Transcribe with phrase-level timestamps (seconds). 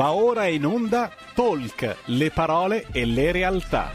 [0.00, 3.94] Va ora in onda Talk, le parole e le realtà.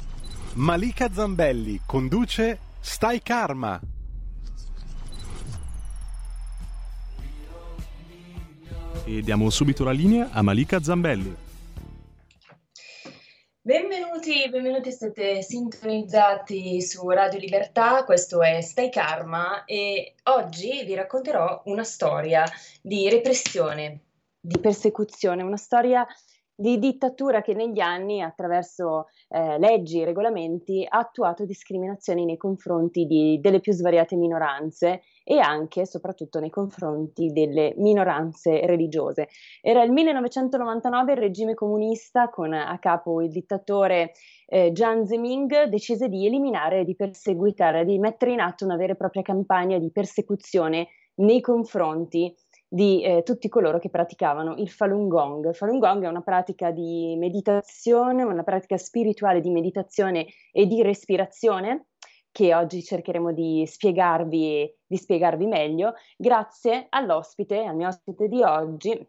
[0.53, 3.81] Malika Zambelli conduce Stai Karma.
[9.03, 11.35] E diamo subito la linea a Malika Zambelli.
[13.61, 21.63] Benvenuti, benvenuti, siete sintonizzati su Radio Libertà, questo è Stai Karma e oggi vi racconterò
[21.65, 22.43] una storia
[22.79, 24.01] di repressione,
[24.45, 26.05] di persecuzione, una storia
[26.57, 33.05] di dittatura che negli anni, attraverso eh, leggi e regolamenti, ha attuato discriminazioni nei confronti
[33.05, 39.27] di, delle più svariate minoranze e anche e soprattutto nei confronti delle minoranze religiose.
[39.61, 44.13] Era il 1999, il regime comunista con a capo il dittatore
[44.45, 48.95] eh, Jiang Zemin decise di eliminare di perseguitare, di mettere in atto una vera e
[48.95, 52.33] propria campagna di persecuzione nei confronti
[52.67, 55.47] di eh, tutti coloro che praticavano il Falun Gong.
[55.49, 60.81] Il Falun Gong è una pratica di meditazione, una pratica spirituale di meditazione e di
[60.81, 61.87] respirazione
[62.31, 69.07] che oggi cercheremo di spiegarvi, di spiegarvi meglio, grazie all'ospite, al mio ospite di oggi,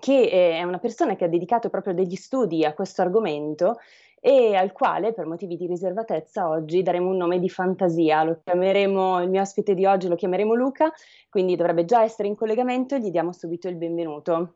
[0.00, 3.76] che è una persona che ha dedicato proprio degli studi a questo argomento
[4.24, 8.22] e al quale, per motivi di riservatezza, oggi daremo un nome di fantasia.
[8.22, 10.92] Lo chiameremo, il mio ospite di oggi lo chiameremo Luca,
[11.28, 14.54] quindi dovrebbe già essere in collegamento e gli diamo subito il benvenuto.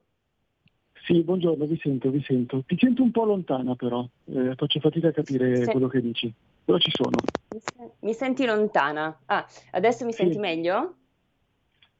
[1.05, 2.63] Sì, buongiorno, vi sento, vi sento.
[2.65, 5.71] Ti sento un po' lontana però, eh, faccio fatica a capire sì.
[5.73, 6.33] quello che dici,
[6.65, 7.17] però ci sono.
[7.53, 9.19] Mi, se- mi senti lontana?
[9.27, 10.23] Ah, adesso mi sì.
[10.23, 10.95] senti meglio?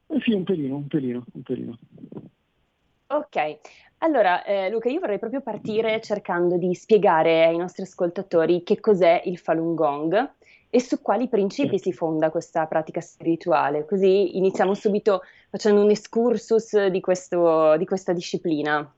[0.07, 1.77] Eh sì, un pelino, un pelino, un pelino.
[3.09, 3.59] Ok,
[3.99, 9.21] allora, eh, Luca, io vorrei proprio partire cercando di spiegare ai nostri ascoltatori che cos'è
[9.25, 10.31] il Falun Gong
[10.69, 13.85] e su quali principi si fonda questa pratica spirituale.
[13.85, 18.93] Così iniziamo subito facendo un excursus di, questo, di questa disciplina.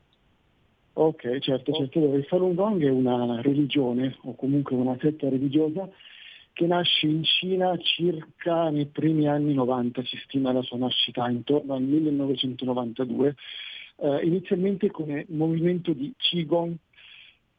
[0.93, 1.99] Ok, certo, certo.
[1.99, 5.87] Il Falun Gong è una religione o comunque una setta religiosa
[6.51, 11.75] che nasce in Cina circa nei primi anni 90, si stima la sua nascita intorno
[11.75, 13.35] al 1992
[14.01, 16.75] eh, inizialmente come movimento di Qigong.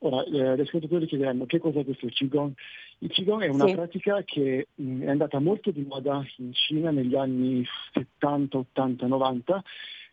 [0.03, 2.53] Ora, eh, gli ascoltatori chiederanno che cos'è questo Qigong.
[2.99, 3.75] Il Qigong è una sì.
[3.75, 9.07] pratica che mh, mm, è andata molto di moda in Cina negli anni 70, 80,
[9.07, 9.63] 90,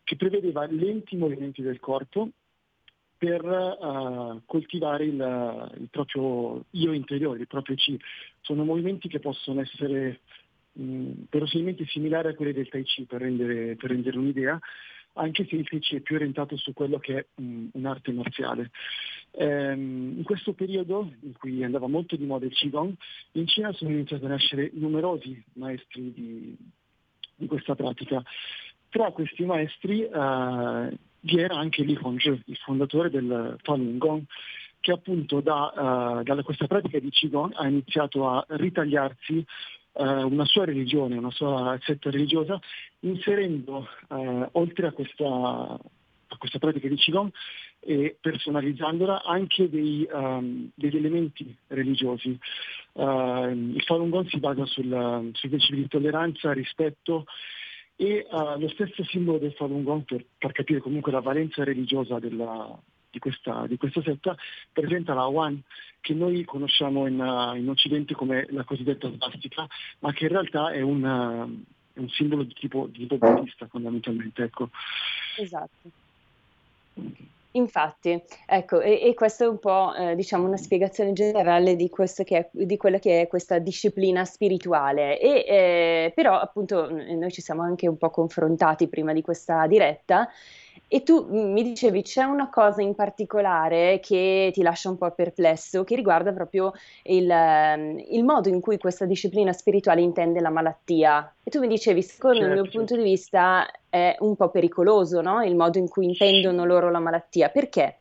[0.04, 2.30] che prevedeva lenti movimenti del corpo
[3.18, 8.00] per uh, coltivare il, il, proprio io interiore, il proprio Qi.
[8.42, 10.20] Sono movimenti che possono essere
[10.74, 14.60] mh, mm, verosimilmente similari a quelli del Tai Chi, per rendere, per rendere un'idea,
[15.18, 18.72] anche se TC è più orientato su quello che è um, un'arte marziale.
[19.32, 22.94] Ehm, in questo periodo, in cui andava molto di moda il Qigong,
[23.34, 26.56] in Cina sono iniziati a nascere numerosi maestri di,
[27.36, 28.22] di questa pratica.
[28.90, 34.24] Tra questi maestri eh, vi era anche Li Hongzhi, il fondatore del Falun Gong,
[34.80, 39.46] che appunto da, uh, da questa pratica di Qigong ha iniziato a ritagliarsi eh,
[40.04, 42.60] una sua religione, una sua setta religiosa,
[43.02, 47.32] inserendo eh, oltre a questa, a questa, pratica di Qigong
[47.80, 52.38] e personalizzandola anche dei, um, degli elementi religiosi.
[52.94, 57.26] Uh, il Falun Gong si basa sul, sui principi di tolleranza, rispetto
[57.96, 62.20] e uh, lo stesso simbolo del Falun Gong per far capire comunque la valenza religiosa
[62.20, 62.78] della,
[63.18, 64.36] di questa, di questa setta
[64.72, 65.62] presenta la One
[66.00, 69.68] che noi conosciamo in, uh, in, Occidente come la cosiddetta svastica,
[70.00, 71.64] ma che in realtà è un, uh,
[71.94, 74.44] è un simbolo di tipo, di tipo buddista fondamentalmente.
[74.44, 74.70] Ecco.
[75.38, 75.90] Esatto.
[77.52, 81.90] Infatti, ecco, e, e questa è un po' eh, diciamo una spiegazione generale di,
[82.26, 85.20] è, di, quella che è questa disciplina spirituale.
[85.20, 90.30] E, eh, però, appunto, noi ci siamo anche un po' confrontati prima di questa diretta
[90.88, 95.84] e tu mi dicevi c'è una cosa in particolare che ti lascia un po' perplesso,
[95.84, 96.74] che riguarda proprio
[97.04, 101.34] il, ehm, il modo in cui questa disciplina spirituale intende la malattia.
[101.44, 102.54] E tu mi dicevi, secondo certo.
[102.54, 105.44] il mio punto di vista, è un po' pericoloso no?
[105.44, 107.50] il modo in cui intendono loro la malattia.
[107.50, 107.98] Perché?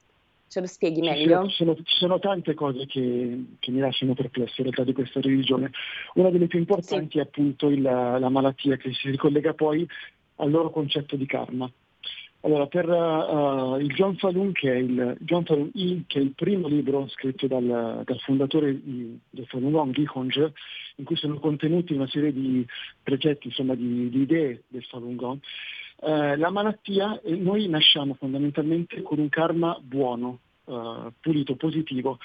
[0.49, 1.49] Ce lo spieghi meglio?
[1.49, 5.21] Ci sono, ci sono tante cose che, che, mi lasciano perplesso in realtà di questa
[5.21, 5.73] religione.
[6.15, 7.19] Una delle più importanti sì.
[7.19, 9.87] è appunto il, la malattia che si ricollega poi
[10.37, 11.71] al loro concetto di karma.
[12.41, 15.17] Allora, per uh, il John Falun, che è il,
[16.07, 20.53] che è il primo libro scritto dal, dal fondatore del Falun Gong, Li Hongzhi,
[20.97, 22.65] in cui sono contenuti una serie di
[23.03, 25.39] precetti, insomma, di, di idee del Falun Gong,
[26.03, 32.19] uh, la malattia, noi nasciamo fondamentalmente con un karma buono, uh, pulito, positivo.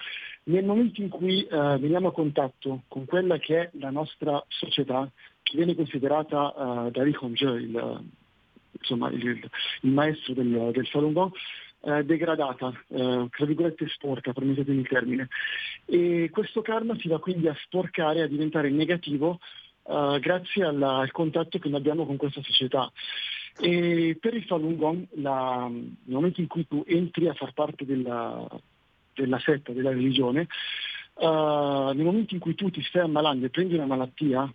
[0.43, 5.07] Nel momento in cui veniamo a contatto con quella che è la nostra società,
[5.43, 8.03] che viene considerata da Li Hongzhi, il
[8.79, 9.50] insomma, il,
[9.81, 11.31] il, maestro del, del Falun Gong,
[11.83, 15.27] eh, degradata, eh, tra virgolette sporca, permettetemi il termine.
[15.85, 19.39] E questo karma si va quindi a sporcare, a diventare negativo
[19.88, 22.91] eh, grazie alla, al contatto che noi abbiamo con questa società.
[23.59, 27.85] E per il Falun Gong, la, nel momento in cui tu entri a far parte
[27.85, 28.47] della,
[29.13, 30.47] della setta, della religione,
[31.15, 34.51] uh, nel momento in cui tu ti stai ammalando e prendi una malattia,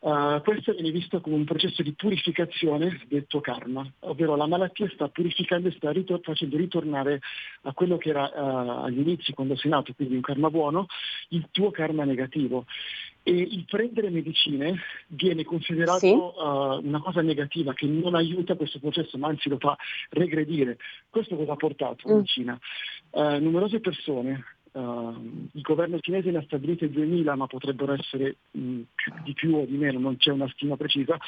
[0.00, 4.88] Uh, questo viene visto come un processo di purificazione del tuo karma, ovvero la malattia
[4.94, 7.20] sta purificando e sta ritor- facendo ritornare
[7.62, 10.86] a quello che era uh, agli inizi quando sei nato, quindi un karma buono,
[11.30, 12.64] il tuo karma negativo.
[13.24, 16.12] E il prendere medicine viene considerato sì.
[16.12, 19.76] uh, una cosa negativa che non aiuta questo processo, ma anzi lo fa
[20.10, 20.78] regredire.
[21.10, 22.18] Questo cosa ha portato mm.
[22.18, 22.58] in Cina?
[23.10, 28.82] numerose persone Uh, il governo cinese ne ha stabilite 2.000, ma potrebbero essere mh,
[29.24, 31.18] di più o di meno, non c'è una stima precisa,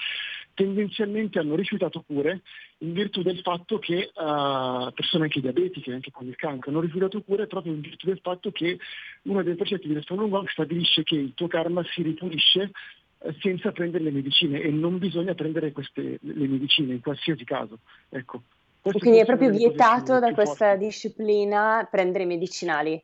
[0.54, 2.42] tendenzialmente hanno rifiutato cure
[2.78, 7.20] in virtù del fatto che uh, persone anche diabetiche, anche con il cancro, hanno rifiutato
[7.22, 8.78] cure proprio in virtù del fatto che
[9.22, 12.70] uno dei precetti di Falun Gong stabilisce che il tuo karma si ripulisce
[13.18, 17.80] uh, senza prendere le medicine e non bisogna prendere queste, le medicine in qualsiasi caso.
[18.10, 18.42] Ecco.
[18.80, 20.84] Quindi è proprio vietato da questa forti.
[20.84, 23.02] disciplina prendere i medicinali.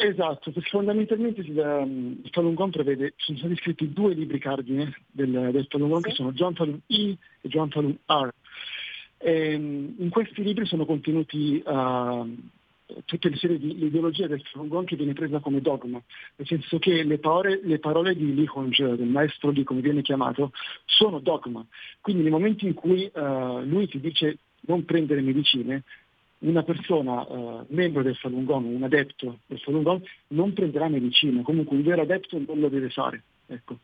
[0.00, 4.94] Esatto, perché fondamentalmente il, um, il Falun Gong prevede, sono stati scritti due libri cardine
[5.10, 6.10] del, del Falun Gong sì.
[6.10, 8.30] che sono John Falun I e John Falun R.
[9.18, 12.36] E, um, in questi libri sono contenuti uh,
[13.06, 16.00] tutte le serie di l'ideologia del Falun Gong che viene presa come dogma,
[16.36, 20.02] nel senso che le parole, le parole di Li Hongzhe, del maestro Li come viene
[20.02, 20.52] chiamato,
[20.84, 21.66] sono dogma.
[22.00, 25.82] Quindi nel momento in cui uh, lui ti dice non prendere medicine,
[26.40, 31.42] una persona uh, membro del Falun Gong, un adepto del Falun Gong, non prenderà medicina,
[31.42, 33.22] comunque un vero adepto non lo deve fare.
[33.46, 33.78] Ecco.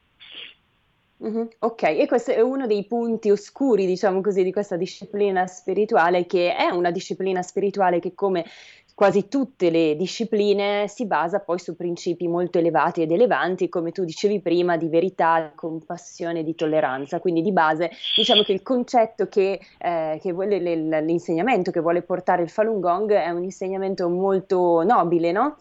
[1.25, 6.27] Mm-hmm, ok, e questo è uno dei punti oscuri, diciamo così, di questa disciplina spirituale,
[6.27, 8.45] che è una disciplina spirituale che come
[8.95, 14.05] quasi tutte le discipline si basa poi su principi molto elevati ed elevanti, come tu
[14.05, 17.19] dicevi prima, di verità, di compassione, di tolleranza.
[17.19, 22.43] Quindi di base diciamo che il concetto che, eh, che vuole l'insegnamento che vuole portare
[22.43, 25.57] il Falun Gong è un insegnamento molto nobile, no?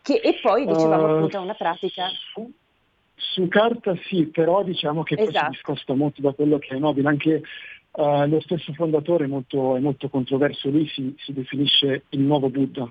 [0.00, 2.06] Che, e poi dicevamo uh, appunto una pratica.
[3.14, 5.24] Su, carta sì, però diciamo che esatto.
[5.24, 5.50] poi si esatto.
[5.50, 7.42] discosta molto da quello che è nobile, anche
[7.94, 12.48] Uh, lo stesso fondatore è molto, è molto controverso, lui si, si, definisce il nuovo
[12.48, 12.90] Buddha.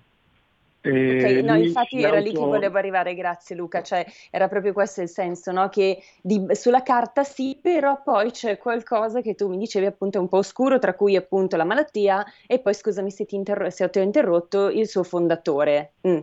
[0.84, 2.24] Okay, no, infatti era auto...
[2.24, 5.70] lì che volevo arrivare, grazie Luca, cioè era proprio questo il senso, no?
[5.70, 10.22] che di, sulla carta sì, però poi c'è qualcosa che tu mi dicevi appunto è
[10.22, 13.90] un po' oscuro, tra cui appunto la malattia e poi scusami se ti, interro- se
[13.90, 15.94] ti ho interrotto, il suo fondatore.
[16.08, 16.20] Mm.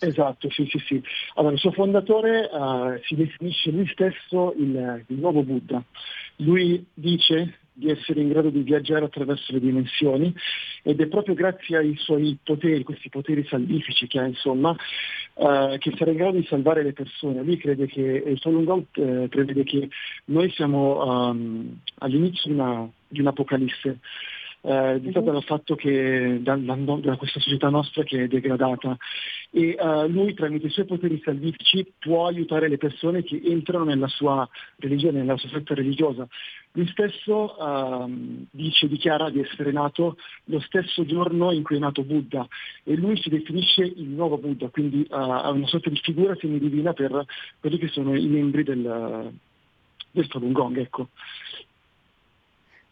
[0.00, 1.02] Esatto, sì, sì, sì.
[1.34, 5.82] Allora, il suo fondatore uh, si definisce lui stesso il, il nuovo Buddha.
[6.36, 10.34] Lui dice di essere in grado di viaggiare attraverso le dimensioni
[10.82, 14.74] ed è proprio grazie ai suoi poteri, questi poteri salvifici che ha insomma,
[15.34, 17.42] eh, che sarà in grado di salvare le persone.
[17.42, 19.88] Lui crede che, il Falun Gong eh, prevede che
[20.26, 23.98] noi siamo um, all'inizio di, una, di un'apocalisse
[24.60, 25.32] eh, dettata mhm.
[25.32, 28.96] dal fatto che da, da, questa società nostra che è degradata
[29.50, 34.08] e uh, lui tramite i suoi poteri salvifici può aiutare le persone che entrano nella
[34.08, 34.46] sua
[34.76, 36.26] religione, nella sua setta religiosa.
[36.72, 42.02] Lui stesso uh, dice, dichiara di essere nato lo stesso giorno in cui è nato
[42.02, 42.46] Buddha
[42.82, 46.92] e lui si definisce il nuovo Buddha, quindi uh, ha una sorta di figura semidivina
[46.92, 47.24] per
[47.60, 49.32] quelli che sono i membri del,
[50.10, 50.76] del Falun Gong.
[50.78, 51.08] Ecco.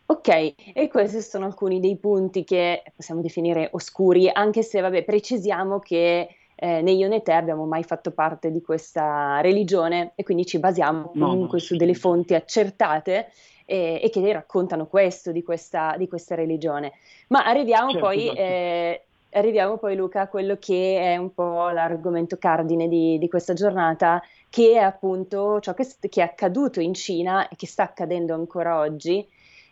[0.09, 5.81] Ok, e questi sono alcuni dei punti che possiamo definire oscuri, anche se, vabbè, precisiamo
[5.81, 10.47] che eh, né io né te abbiamo mai fatto parte di questa religione e quindi
[10.47, 13.31] ci basiamo comunque no, su delle fonti accertate
[13.65, 16.93] e, e, che raccontano questo di questa, di questa religione.
[17.29, 18.23] Ma arriviamo certo, poi...
[18.23, 18.41] Esatto.
[18.41, 19.01] Eh,
[19.33, 24.23] arriviamo poi Luca a quello che è un po' l'argomento cardine di, di questa giornata,
[24.49, 28.79] che è appunto ciò che, che, è accaduto in Cina e che sta accadendo ancora
[28.79, 29.27] oggi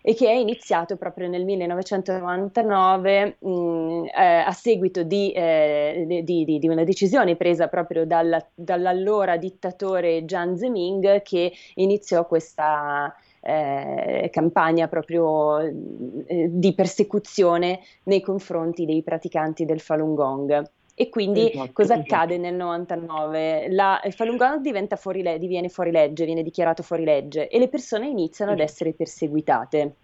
[0.07, 6.45] e che è iniziato proprio nel 1999 mh, mm, eh, a seguito di, eh, di,
[6.45, 14.29] di, di, una decisione presa proprio dalla, dall'allora dittatore Jiang Zemin che iniziò questa eh,
[14.31, 20.71] campagna proprio eh, di persecuzione nei confronti dei praticanti del Falun Gong.
[20.97, 22.15] E quindi esatto, cosa esatto.
[22.15, 23.67] accade nel 99?
[23.71, 27.69] La, il Falun Gong diventa fuori diviene fuori legge, viene dichiarato fuori legge e le
[27.69, 28.63] persone iniziano esatto.
[28.65, 29.95] ad essere perseguitate,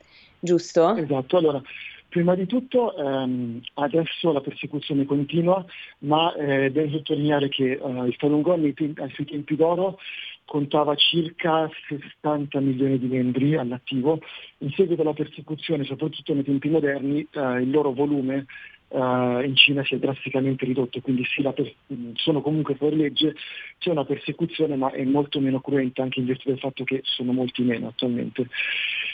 [0.40, 0.97] giusto?
[0.97, 1.62] Esatto, allora
[2.09, 5.64] prima di tutto ehm, adesso la persecuzione continua,
[6.00, 9.97] ma eh, devo sottolineare che eh, il Falun Gong ai, ai suoi tempi d'oro
[10.44, 14.18] contava circa 60 milioni di membri all'attivo,
[14.59, 18.47] in seguito alla persecuzione, soprattutto nei tempi moderni, eh, il loro volume
[18.90, 21.75] uh, in Cina si è drasticamente ridotto, quindi sì, per-
[22.14, 23.35] sono comunque fuori legge,
[23.78, 27.32] c'è una persecuzione ma è molto meno cruenta anche in virtù del fatto che sono
[27.32, 28.49] molti meno attualmente.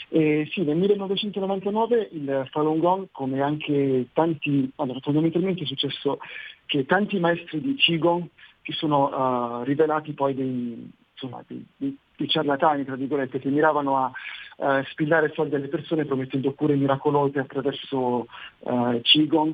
[0.09, 6.19] E sì, nel 1999 il Falun Gong, come anche tanti, allora fondamentalmente è successo
[6.65, 8.25] che tanti maestri di Qigong
[8.63, 13.97] si sono uh, rivelati poi dei, insomma, dei, dei, dei, ciarlatani, tra virgolette, che miravano
[13.97, 14.11] a
[14.57, 18.27] uh, spillare soldi alle persone promettendo cure miracolose attraverso
[18.59, 19.53] uh, Qigong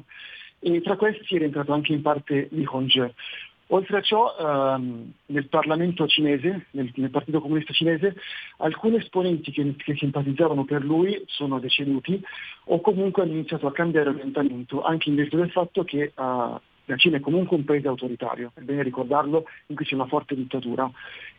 [0.60, 3.13] e tra questi è rientrato anche in parte Li Hongzhe.
[3.67, 8.15] Oltre a ciò, ehm, nel Parlamento cinese, nel, nel, Partito Comunista Cinese,
[8.58, 12.22] alcuni esponenti che, che, simpatizzavano per lui sono deceduti
[12.65, 16.98] o comunque hanno iniziato a cambiare orientamento, anche in virtù del fatto che uh, la
[16.98, 20.90] Cina è comunque un paese autoritario, è bene ricordarlo, in cui c'è una forte dittatura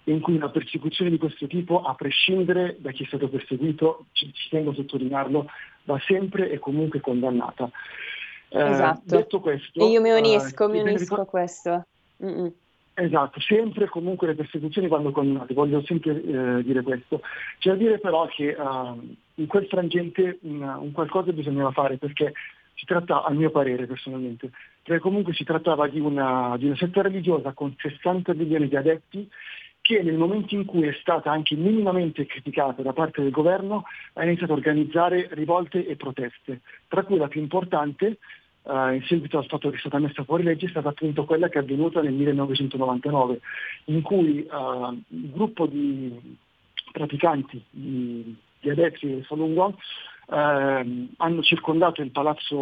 [0.05, 4.07] e in cui una persecuzione di questo tipo, a prescindere da chi è stato perseguito,
[4.13, 5.47] ci, ci tengo a sottolinearlo,
[5.85, 7.71] va sempre e comunque condannata.
[8.49, 9.17] Eh, esatto.
[9.17, 11.87] Detto questo, e io mi unisco, uh, mi unisco a questo.
[12.23, 12.53] Mm-mm.
[12.97, 17.23] Esatto, sempre comunque le persecuzioni vanno condannate, voglio sempre eh, dire questo.
[17.59, 22.33] C'è da dire però che uh, in quel frangente un, un, qualcosa bisognava fare perché
[22.75, 24.53] si tratta, a mio parere personalmente,
[24.85, 29.29] perché comunque si trattava di una, di una setta religiosa con 60 milioni di adepti
[29.81, 34.25] che nel momento in cui è stata anche minimamente criticata da parte del governo ha
[34.25, 38.19] iniziato a organizzare rivolte e proteste, tra cui la più importante
[38.63, 41.49] uh, in seguito al fatto che è stata messa fuori legge è stata appunto quella
[41.49, 43.41] che è avvenuta nel 1999,
[43.87, 46.37] in cui uh, un gruppo di
[46.93, 49.75] praticanti, di, di adepti del Falun Gong,
[50.27, 52.57] uh, hanno circondato il palazzo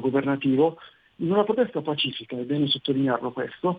[0.00, 0.78] governativo
[1.20, 3.78] in una protesta pacifica, è bene sottolinearlo questo,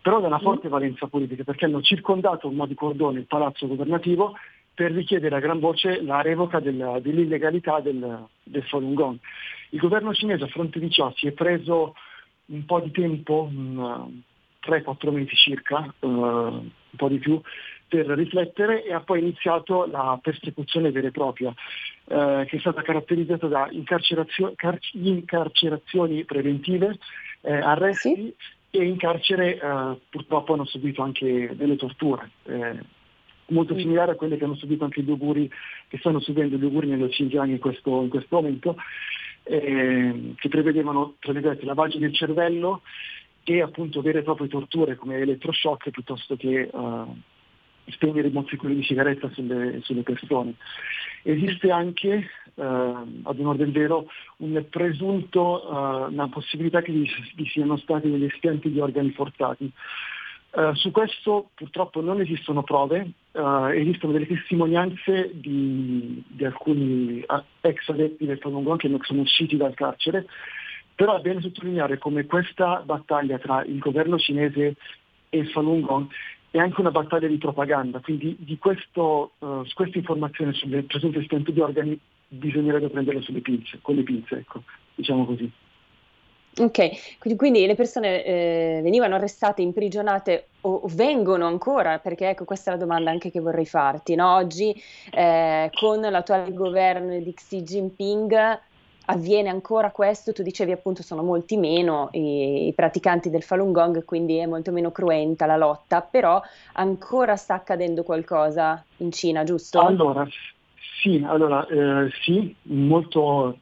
[0.00, 4.36] però da una forte valenza politica, perché hanno circondato un di cordone il palazzo governativo
[4.72, 9.18] per richiedere a gran voce la revoca della, dell'illegalità del, del Falun Gong.
[9.70, 11.94] Il governo cinese a fronte di ciò si è preso
[12.46, 17.40] un po' di tempo, 3-4 mesi circa, uh, un po' di più,
[17.88, 22.82] per riflettere e ha poi iniziato la persecuzione vera e propria, uh, che è stata
[22.82, 26.98] caratterizzata da incarcerazio- car- incarcerazioni preventive,
[27.40, 28.78] eh, arresti sì.
[28.78, 32.30] e in carcere uh, purtroppo hanno subito anche delle torture.
[32.44, 32.78] Eh,
[33.48, 33.78] molto mm.
[33.78, 35.50] similare a quelle che hanno subito anche gli auguri,
[35.88, 38.76] che stanno subendo gli auguri nello Xinjiang in questo, in questo momento,
[39.44, 41.14] eh, che prevedevano
[41.60, 42.82] lavaggio del cervello
[43.44, 47.16] e appunto vere e proprie torture come elettroshock piuttosto che uh,
[47.90, 50.54] spegnere i mozzicoli di sigaretta sulle, sulle persone.
[51.22, 54.06] Esiste anche, uh, ad onore del vero,
[54.38, 57.08] un presunto, uh, una possibilità che vi,
[57.46, 59.70] siano stati degli espianti di organi forzati.
[60.50, 67.22] Uh, su questo purtroppo non esistono prove, uh, esistono delle testimonianze di, di alcuni
[67.60, 70.26] ex adepti del Falun Gong che sono usciti dal carcere,
[70.94, 74.76] però è bene sottolineare come questa battaglia tra il governo cinese
[75.28, 76.08] e Falun Gong
[76.50, 81.52] è anche una battaglia di propaganda, quindi di questo, uh, questa informazione sulle presunte espianti
[81.52, 84.62] di organi bisognerebbe prenderla sulle pinze, con le pinze, ecco,
[84.94, 85.50] diciamo così.
[86.60, 92.70] Ok, quindi, le persone eh, venivano arrestate, imprigionate o, o, vengono ancora, perché ecco questa
[92.70, 94.34] è la domanda anche che vorrei farti, no?
[94.34, 94.74] oggi
[95.12, 98.60] eh, con l'attuale governo di Xi Jinping
[99.10, 104.04] avviene ancora questo, tu dicevi appunto sono molti meno i, i, praticanti del Falun Gong,
[104.04, 106.40] quindi è molto meno cruenta la lotta, però
[106.74, 109.80] ancora sta accadendo qualcosa in Cina, giusto?
[109.80, 110.26] Allora,
[111.00, 113.56] sì, allora, eh, sì molto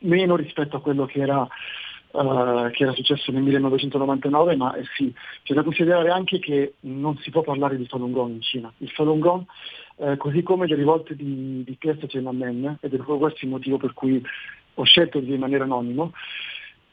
[0.00, 1.46] meno rispetto a quello che era,
[2.12, 5.12] uh, che era successo nel 1999, ma eh, sì,
[5.42, 8.72] c'è da considerare anche che non si può parlare di Falun Gong in Cina.
[8.78, 9.44] Il Falun Gong,
[9.96, 13.76] eh, così come le rivolte di, di Piazza Tiananmen, ed è proprio questo il motivo
[13.76, 14.22] per cui
[14.74, 16.12] ho scelto di rimanere anonimo,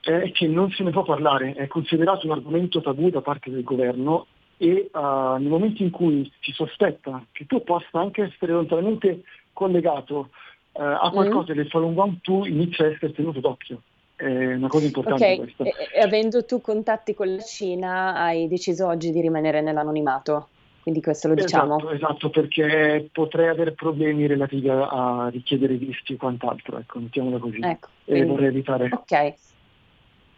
[0.01, 3.63] è che non se ne può parlare, è considerato un argomento tabù da parte del
[3.63, 9.23] governo e uh, nel momento in cui si sospetta che tu possa anche essere lontanamente
[9.53, 10.29] collegato
[10.71, 11.55] eh, a qualcosa mm.
[11.55, 13.81] del Falun Gong tu inizi a essere tenuto d'occhio.
[14.17, 15.37] È una cosa importante okay.
[15.37, 15.63] questa.
[15.63, 20.49] E, e avendo tu contatti con la Cina, hai deciso oggi di rimanere nell'anonimato?
[20.81, 21.77] Quindi questo lo diciamo.
[21.77, 27.37] Esatto, esatto, perché potrei avere problemi relativi a, a richiedere visti e quant'altro, ecco, mettiamola
[27.37, 27.59] così.
[27.61, 28.89] Ecco, quindi, e vorrei evitare.
[28.91, 29.33] Ok,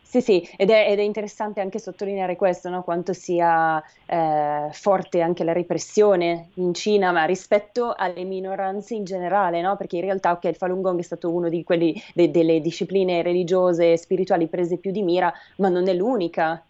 [0.10, 2.82] sì, sì, ed è, ed è, interessante anche sottolineare questo, no?
[2.82, 9.62] quanto sia eh, forte anche la repressione in Cina, ma rispetto alle minoranze in generale,
[9.62, 9.78] no?
[9.78, 13.22] perché in realtà okay, il Falun Gong è stato uno di quelli de, delle discipline
[13.22, 16.64] religiose e spirituali prese più di mira, ma non è l'unica.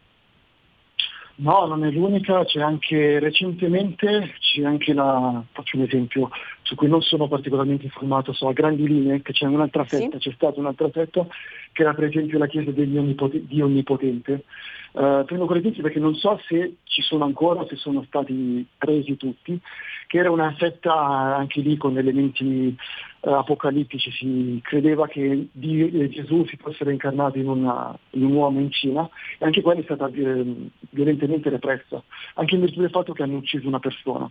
[1.35, 6.29] No, non è l'unica, c'è anche recentemente, c'è anche la, faccio un esempio,
[6.69, 10.29] su cui non sono particolarmente informato, so a grandi linee che c'è un'altra setta, sì.
[10.29, 11.25] c'è stata un'altra setta
[11.71, 14.43] che era per esempio la Chiesa degli Onnipot- di Onnipotente.
[14.91, 19.59] Uh, prendo quelli perché non so se ci sono ancora, se sono stati presi tutti,
[20.05, 22.75] che era una setta anche lì con elementi
[23.21, 28.33] uh, apocalittici, si credeva che Dio, eh, Gesù si fosse reincarnato in, una, in, un
[28.33, 29.09] uomo in Cina
[29.39, 32.03] e anche quella è stata eh, violentemente repressa,
[32.35, 34.29] anche in virtù del fatto che hanno ucciso una persona.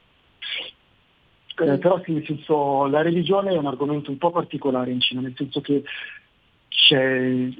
[1.60, 5.20] Eh, però sì, nel senso, la religione è un argomento un po' particolare in Cina,
[5.20, 5.82] nel senso che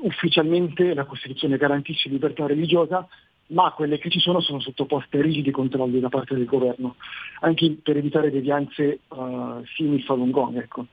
[0.01, 3.07] ufficialmente la Costituzione garantisce libertà religiosa,
[3.49, 6.97] ma quelle che ci sono sono sottoposte a rigidi controlli da parte del governo,
[7.41, 10.57] anche per evitare devianze uh, simili Falun Gong.
[10.59, 10.87] Ecco.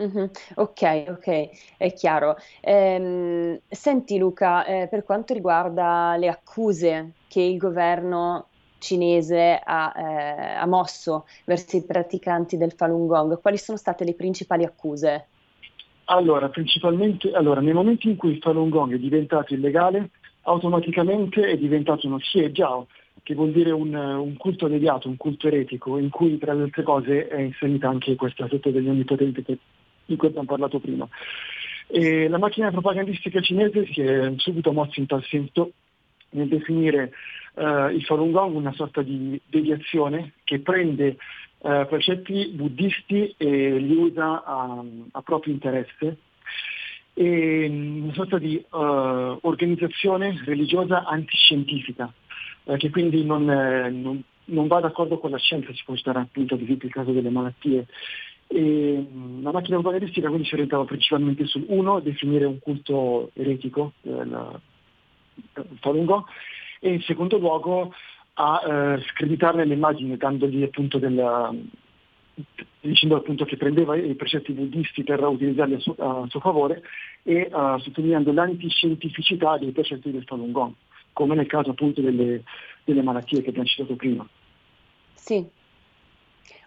[0.00, 0.24] Mm-hmm.
[0.56, 2.36] Ok, ok, è chiaro.
[2.60, 8.46] Ehm, senti Luca, eh, per quanto riguarda le accuse che il governo
[8.82, 14.14] cinese ha, eh, ha mosso verso i praticanti del Falun Gong, quali sono state le
[14.14, 15.26] principali accuse?
[16.06, 20.10] Allora, principalmente, allora, nel momento in cui il Falun Gong è diventato illegale,
[20.42, 22.50] automaticamente è diventato uno Xie
[23.22, 26.82] che vuol dire un, un, culto deviato, un culto eretico, in cui tra le altre
[26.82, 29.44] cose è inserita anche questa setta degli onnipotenti
[30.04, 31.08] di cui abbiamo parlato prima.
[31.86, 35.72] E la macchina propagandistica cinese si è subito mossa in tal senso
[36.32, 37.12] nel definire
[37.54, 41.16] uh, il Falun Gong una sorta di deviazione che prende
[41.58, 46.18] uh, precetti buddisti e li usa a, a proprio interesse
[47.14, 47.66] e
[48.02, 48.76] una sorta di uh,
[49.42, 52.10] organizzazione religiosa antiscientifica,
[52.64, 56.20] eh, che quindi non, eh, non, non, va d'accordo con la scienza, si può citare
[56.20, 57.86] appunto ad esempio il caso delle malattie.
[58.46, 59.06] E,
[59.42, 64.60] la macchina propagandistica quindi si orientava principalmente sul uno, definire un culto eretico, eh, il
[65.80, 66.24] Falun Gong,
[66.80, 67.94] e in secondo luogo
[68.34, 71.54] a eh, screditarne le immagini, dandogli appunto della,
[72.80, 76.82] dicendo appunto che prendeva i precetti buddisti per utilizzarli a suo, a suo favore
[77.22, 80.72] e uh, sottolineando l'antiscientificità dei precetti del Falun Gong,
[81.12, 82.42] come nel caso appunto delle,
[82.84, 84.26] delle malattie che abbiamo citato prima.
[85.14, 85.46] Sì,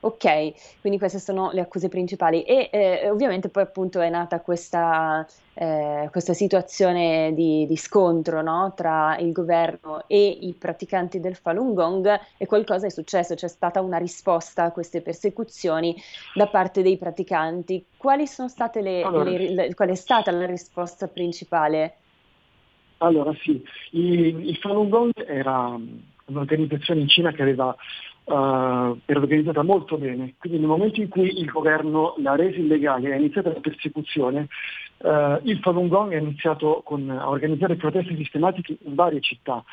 [0.06, 5.26] Ok, quindi queste sono le accuse principali e eh, ovviamente poi appunto è nata questa,
[5.56, 8.74] eh, questa situazione di, di scontro no?
[8.76, 13.82] tra il governo e i praticanti del Falun Gong e qualcosa è successo, c'è stata
[13.82, 15.96] una risposta a queste persecuzioni
[16.36, 17.84] da parte dei praticanti.
[17.98, 21.96] Quali sono state le, allora, le, le, qual è stata la risposta principale?
[23.00, 23.60] Allora sì,
[23.92, 25.76] il, il Falun Gong era
[26.28, 27.76] un'organizzazione in Cina che aveva
[28.26, 33.10] uh, era organizzata molto bene, quindi nel momento in cui il governo l'ha resa illegale
[33.10, 34.48] e ha iniziato la persecuzione,
[34.98, 39.64] uh, il Falun Gong ha iniziato con, a organizzare proteste sistematiche in varie città.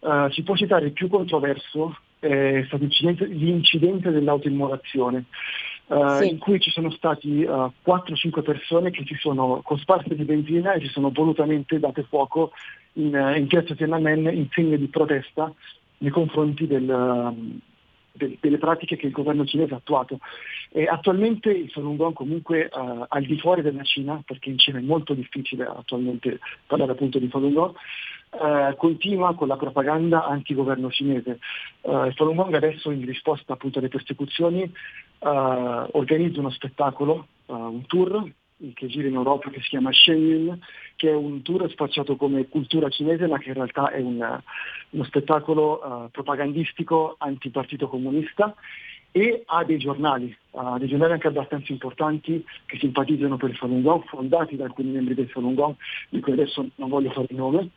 [0.00, 5.24] Uh, si può citare il più controverso, è stato l'incidente dell'autoimmolazione.
[5.88, 6.28] Uh, sì.
[6.28, 10.80] in cui ci sono stati uh, 4-5 persone che si sono cosparse di benzina e
[10.80, 12.52] si sono volutamente date fuoco
[12.94, 15.50] in, in piazza Tiananmen in segno di protesta
[16.00, 17.58] nei confronti del, de,
[18.18, 20.18] delle pratiche che il governo cinese ha attuato.
[20.70, 24.78] E attualmente il Falun Gong comunque uh, al di fuori della Cina, perché in Cina
[24.78, 27.74] è molto difficile attualmente parlare appunto di Falun Gong,
[28.30, 31.38] Uh, continua con la propaganda anti-governo cinese.
[31.80, 34.70] Uh, il Falun Gong adesso in risposta appunto alle persecuzioni
[35.20, 38.30] organizza uno spettacolo, un tour
[38.74, 40.60] che gira in Europa che si chiama Shenyun,
[40.98, 44.40] che è un tour spacciato come cultura cinese ma che in realtà è un,
[44.90, 48.52] uno spettacolo uh, propagandistico antipartito comunista
[49.12, 53.82] e ha dei giornali, uh, dei giornali anche abbastanza importanti che simpatizzano per il Falun
[53.82, 55.76] Gong, fondati da alcuni membri del Falun Gong,
[56.08, 57.70] di cui adesso non voglio fare il nome,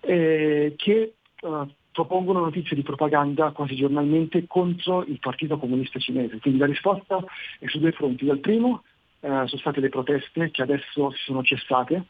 [0.00, 6.38] eh, che uh, propongono notizie di propaganda quasi giornalmente contro il Partito Comunista Cinese.
[6.38, 7.24] Quindi la risposta
[7.58, 8.26] è su due fronti.
[8.26, 8.82] Dal primo
[9.22, 12.04] eh, sono state le proteste che adesso si sono cessate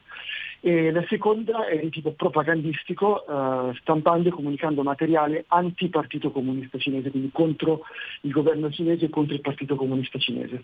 [0.64, 7.10] e la seconda è di tipo propagandistico, eh, stampando e comunicando materiale anti-partito comunista cinese,
[7.10, 7.82] quindi contro
[8.20, 10.62] il governo cinese e contro il partito comunista cinese.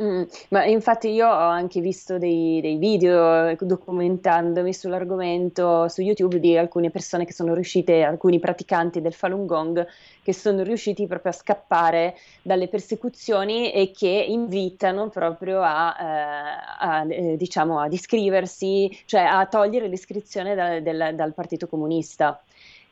[0.00, 6.54] Mm, ma infatti io ho anche visto dei, dei video documentandomi sull'argomento su YouTube di
[6.54, 9.86] alcune persone che sono riuscite, alcuni praticanti del Falun Gong,
[10.22, 17.06] che sono riusciti proprio a scappare dalle persecuzioni e che invitano proprio a, eh, a
[17.08, 22.38] eh, diciamo, ad iscriversi, cioè a togliere l'iscrizione da, del, dal Partito Comunista.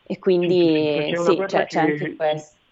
[0.07, 2.63] E quindi sì, sì cioè, c'è anche questo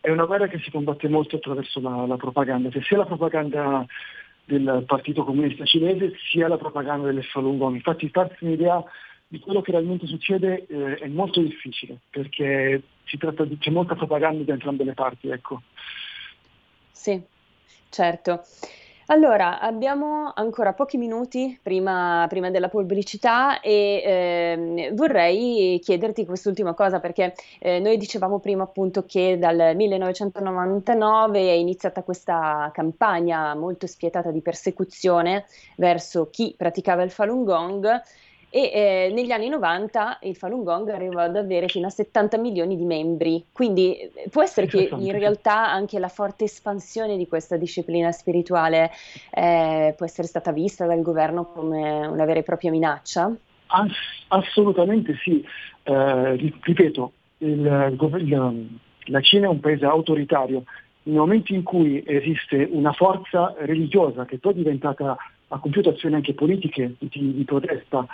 [0.00, 3.84] è una guerra che si combatte molto attraverso la, la propaganda, cioè sia la propaganda
[4.44, 7.76] del Partito Comunista Cinese sia la propaganda delle Falun Gong.
[7.76, 8.82] Infatti farsi un'idea
[9.28, 14.52] di quello che realmente succede eh, è molto difficile perché di, c'è molta propaganda da
[14.54, 15.28] entrambe le parti.
[15.28, 15.62] Ecco.
[16.90, 17.22] Sì,
[17.90, 18.42] certo.
[19.12, 27.00] Allora, abbiamo ancora pochi minuti prima, prima della pubblicità e eh, vorrei chiederti quest'ultima cosa
[27.00, 34.30] perché eh, noi dicevamo prima appunto che dal 1999 è iniziata questa campagna molto spietata
[34.30, 35.44] di persecuzione
[35.76, 38.02] verso chi praticava il Falun Gong
[38.52, 42.76] e eh, negli anni 90 il Falun Gong arrivò ad avere fino a 70 milioni
[42.76, 47.56] di membri, quindi eh, può essere che in realtà anche la forte espansione di questa
[47.56, 48.90] disciplina spirituale
[49.30, 53.32] eh, può essere stata vista dal governo come una vera e propria minaccia?
[53.66, 55.44] Ass- assolutamente sì,
[55.84, 58.68] eh, ripeto, il, il,
[59.04, 60.64] la Cina è un paese autoritario,
[61.04, 65.16] nel momento in cui esiste una forza religiosa che poi è diventata
[65.52, 68.06] ha compiuto azioni anche politiche di, di protesta,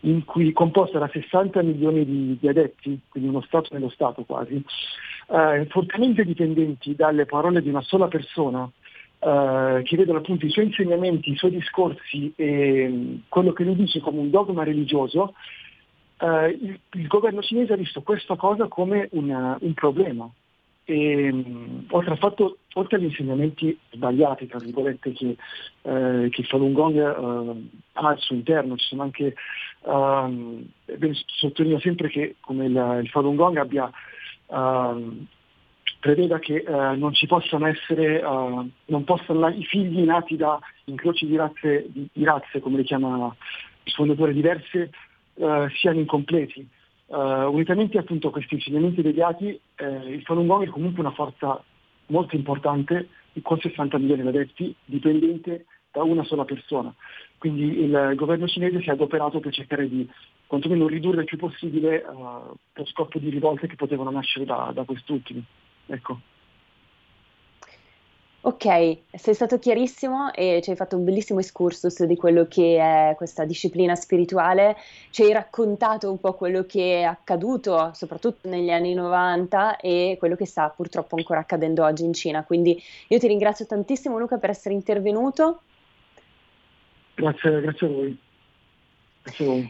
[0.00, 4.62] in cui composta da 60 milioni di, di, adepti, quindi uno Stato nello Stato quasi,
[5.28, 8.68] eh, fortemente dipendenti dalle parole di una sola persona,
[9.18, 13.76] eh, che vedono appunto i suoi insegnamenti, i suoi discorsi e mm, quello che lui
[13.76, 15.34] dice come un dogma religioso,
[16.18, 20.30] eh, il, il, governo cinese ha visto questa cosa come una, un problema
[20.84, 25.36] e, ehm, oltre, fatto, oltre, agli insegnamenti sbagliati, tra virgolette, che,
[25.82, 29.34] eh, che Falun Gong eh, ha al suo interno, ci sono anche,
[29.82, 30.64] um,
[31.26, 33.90] sottolineo sempre che come il, il Falun Gong abbia,
[34.46, 35.26] uh,
[36.00, 41.26] preveda che uh, non ci possano essere, uh, non possano, i figli nati da incroci
[41.26, 43.34] di razze, di, di razze come le chiama
[43.84, 44.90] il fondatore diverse,
[45.34, 46.68] siano incompleti
[47.12, 51.62] Uh, unitamente appunto a questi insegnamenti deviati, eh, il Falun Gong è comunque una forza
[52.06, 53.08] molto importante,
[53.42, 56.94] con 60 milioni di adepti, dipendente da una sola persona.
[57.36, 60.08] Quindi il governo cinese si è adoperato per cercare di
[60.46, 64.84] quantomeno ridurre il più possibile uh, lo scopo di rivolte che potevano nascere da, da
[64.84, 65.42] quest'ultimo.
[65.88, 66.18] Ecco.
[68.44, 68.64] Ok,
[69.14, 73.44] sei stato chiarissimo e ci hai fatto un bellissimo excursus di quello che è questa
[73.44, 74.76] disciplina spirituale,
[75.10, 80.34] ci hai raccontato un po' quello che è accaduto soprattutto negli anni 90 e quello
[80.34, 84.50] che sta purtroppo ancora accadendo oggi in Cina, quindi io ti ringrazio tantissimo Luca per
[84.50, 85.60] essere intervenuto.
[87.14, 88.18] Grazie, grazie a voi.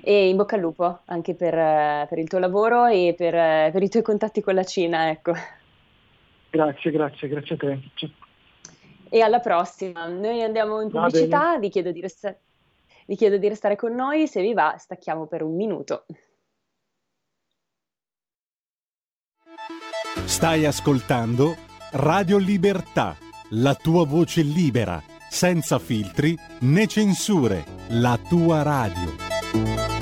[0.02, 3.90] E in bocca al lupo anche per, per il tuo lavoro e per, per, i
[3.90, 5.10] tuoi contatti con la Cina.
[5.10, 5.34] Ecco.
[6.48, 7.78] Grazie, grazie, grazie a te
[9.12, 10.06] e alla prossima.
[10.06, 12.34] Noi andiamo in pubblicità, vi chiedo, resta-
[13.06, 16.06] vi chiedo di restare con noi, se vi va stacchiamo per un minuto.
[20.24, 21.54] Stai ascoltando
[21.92, 23.14] Radio Libertà,
[23.50, 30.01] la tua voce libera, senza filtri né censure, la tua radio.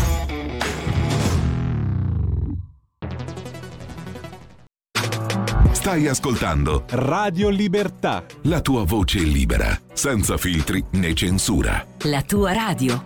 [5.91, 8.23] Stai ascoltando Radio Libertà.
[8.43, 11.85] La tua voce libera, senza filtri né censura.
[12.03, 13.03] La tua radio.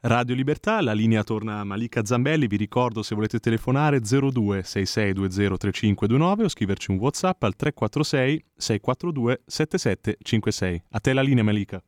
[0.00, 6.44] Radio Libertà, la linea torna a Malika Zambelli, vi ricordo se volete telefonare 02 66203529
[6.44, 10.82] o scriverci un Whatsapp al 346 642 7756.
[10.92, 11.82] A te la linea Malika.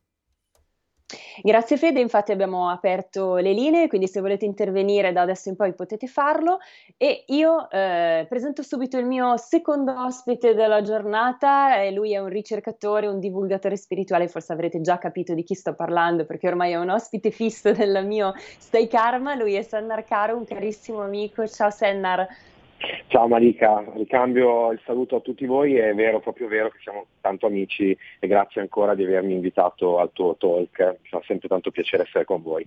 [1.42, 5.72] Grazie Fede, infatti abbiamo aperto le linee, quindi se volete intervenire da adesso in poi
[5.74, 6.58] potete farlo.
[6.96, 12.28] E io eh, presento subito il mio secondo ospite della giornata, e lui è un
[12.28, 16.76] ricercatore, un divulgatore spirituale, forse avrete già capito di chi sto parlando perché ormai è
[16.76, 21.70] un ospite fisso del mio Stay Karma, lui è Sennar Caro, un carissimo amico, ciao
[21.70, 22.26] Sennar.
[23.08, 27.46] Ciao Malika, ricambio il saluto a tutti voi, è vero, proprio vero che siamo tanto
[27.46, 32.04] amici e grazie ancora di avermi invitato al tuo talk, mi fa sempre tanto piacere
[32.04, 32.66] essere con voi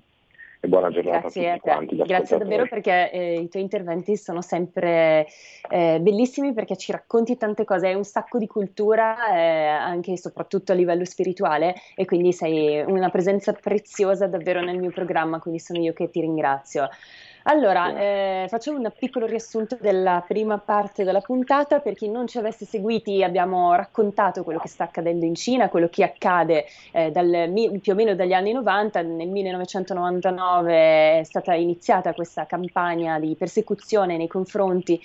[0.64, 1.96] e buona giornata grazie a tutti a quanti.
[1.98, 5.28] Grazie davvero perché eh, i tuoi interventi sono sempre
[5.70, 10.18] eh, bellissimi perché ci racconti tante cose, hai un sacco di cultura eh, anche e
[10.18, 15.60] soprattutto a livello spirituale e quindi sei una presenza preziosa davvero nel mio programma, quindi
[15.60, 16.88] sono io che ti ringrazio.
[17.46, 21.80] Allora, eh, facciamo un piccolo riassunto della prima parte della puntata.
[21.80, 25.90] Per chi non ci avesse seguiti, abbiamo raccontato quello che sta accadendo in Cina, quello
[25.90, 27.52] che accade eh, dal,
[27.82, 29.02] più o meno dagli anni 90.
[29.02, 35.02] Nel 1999 è stata iniziata questa campagna di persecuzione nei confronti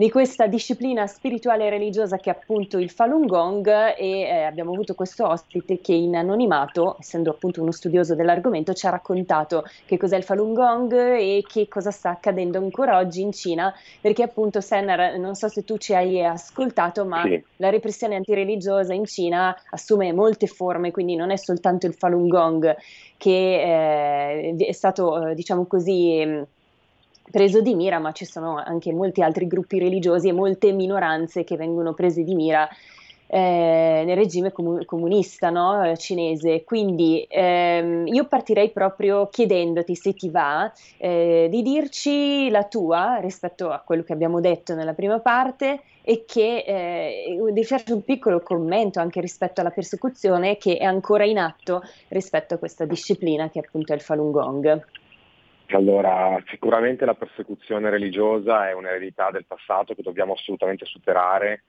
[0.00, 3.66] di questa disciplina spirituale e religiosa che è appunto il Falun Gong
[3.98, 8.86] e eh, abbiamo avuto questo ospite che in anonimato, essendo appunto uno studioso dell'argomento, ci
[8.86, 13.32] ha raccontato che cos'è il Falun Gong e che cosa sta accadendo ancora oggi in
[13.32, 17.42] Cina, perché appunto Sennar, non so se tu ci hai ascoltato, ma sì.
[17.56, 22.76] la repressione antireligiosa in Cina assume molte forme, quindi non è soltanto il Falun Gong
[23.16, 26.44] che eh, è stato, eh, diciamo così,
[27.30, 31.56] preso di mira, ma ci sono anche molti altri gruppi religiosi e molte minoranze che
[31.56, 32.68] vengono prese di mira
[33.32, 35.84] eh, nel regime comu- comunista no?
[35.84, 36.64] Eh, cinese.
[36.64, 43.70] Quindi ehm, io partirei proprio chiedendoti se ti va eh, di dirci la tua rispetto
[43.70, 48.40] a quello che abbiamo detto nella prima parte e che eh, di farci un piccolo
[48.40, 53.60] commento anche rispetto alla persecuzione che è ancora in atto rispetto a questa disciplina che
[53.60, 54.84] appunto è il Falun Gong.
[55.72, 61.62] Allora, sicuramente la persecuzione religiosa è un'eredità del passato che dobbiamo assolutamente superare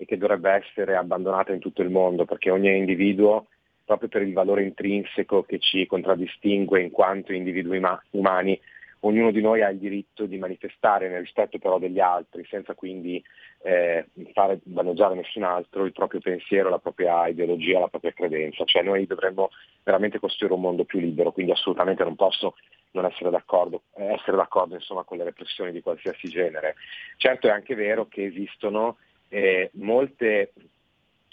[0.00, 3.48] e che dovrebbe essere abbandonata in tutto il mondo, perché ogni individuo,
[3.84, 8.58] proprio per il valore intrinseco che ci contraddistingue in quanto individui ma- umani,
[9.00, 13.22] ognuno di noi ha il diritto di manifestare nel rispetto però degli altri, senza quindi
[13.62, 18.64] eh, fare danneggiare nessun altro il proprio pensiero, la propria ideologia, la propria credenza.
[18.64, 19.50] Cioè noi dovremmo
[19.82, 22.56] veramente costruire un mondo più libero, quindi assolutamente non posso
[22.92, 26.74] non essere d'accordo, essere d'accordo insomma, con le repressioni di qualsiasi genere.
[27.18, 28.96] Certo è anche vero che esistono
[29.30, 30.52] eh, molte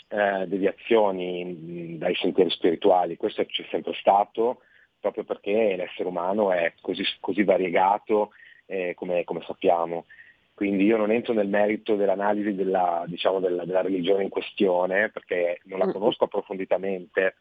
[0.08, 4.62] eh, deviazioni mh, dai sentieri spirituali, questo c'è sempre stato
[5.00, 8.32] proprio perché l'essere umano è così, così variegato
[8.66, 10.06] eh, come, come, sappiamo.
[10.54, 15.62] Quindi io non entro nel merito dell'analisi della, diciamo, della, della religione in questione perché
[15.66, 15.92] non la mm.
[15.92, 17.36] conosco approfonditamente,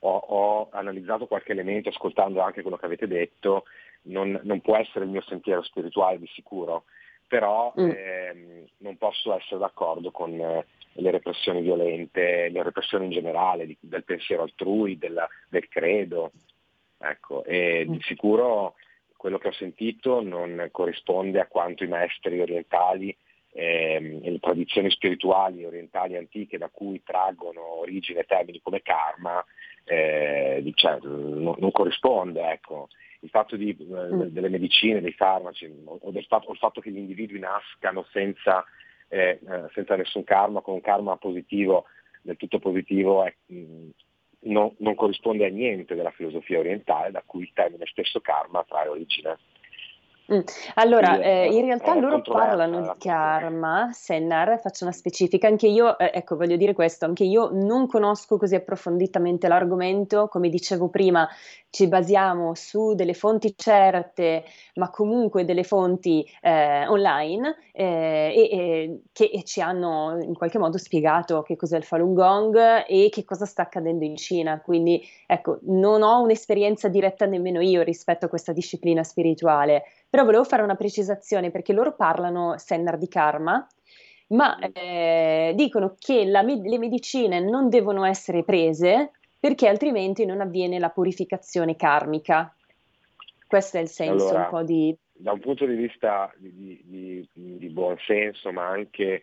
[0.00, 3.64] ho, ho, analizzato qualche elemento ascoltando anche quello che avete detto,
[4.02, 6.84] non, non può essere il mio sentiero spirituale di sicuro,
[7.32, 7.90] però mm.
[7.90, 13.74] ehm, non posso essere d'accordo con eh, le repressioni violente, le repressioni in generale di,
[13.80, 16.32] del pensiero altrui, della, del credo.
[16.98, 17.90] Ecco, e mm.
[17.90, 18.74] di sicuro
[19.16, 23.16] quello che ho sentito non corrisponde a quanto i maestri orientali
[23.54, 29.42] ehm, e le tradizioni spirituali orientali antiche da cui traggono origine termini come karma,
[29.84, 32.42] eh, cioè, non, non, corrisponde.
[32.50, 32.88] Ecco
[33.22, 34.20] il fatto di, eh, mm.
[34.26, 38.64] delle medicine, dei farmaci, o, del fatto, o il fatto che gli individui nascano senza,
[39.08, 41.86] eh, eh, senza nessun karma, con un karma positivo,
[42.22, 43.88] del tutto positivo, è, mh, mm,
[44.44, 48.88] no, non corrisponde a niente della filosofia orientale, da cui il termine stesso karma trae
[48.88, 49.38] origine.
[50.32, 50.40] Mm.
[50.74, 56.12] Allora, eh, in realtà loro parlano di karma, Sennar, faccio una specifica, anche io, eh,
[56.14, 61.28] ecco voglio dire questo, anche io non conosco così approfonditamente l'argomento, come dicevo prima
[61.70, 69.00] ci basiamo su delle fonti certe, ma comunque delle fonti eh, online eh, e, e,
[69.10, 73.46] che ci hanno in qualche modo spiegato che cos'è il Falun Gong e che cosa
[73.46, 78.52] sta accadendo in Cina, quindi ecco, non ho un'esperienza diretta nemmeno io rispetto a questa
[78.52, 83.66] disciplina spirituale però volevo fare una precisazione perché loro parlano, Sennar, di karma,
[84.28, 90.78] ma eh, dicono che la, le medicine non devono essere prese perché altrimenti non avviene
[90.78, 92.54] la purificazione karmica.
[93.46, 94.94] Questo è il senso allora, un po' di...
[95.14, 99.22] Da un punto di vista di, di, di buon senso, ma anche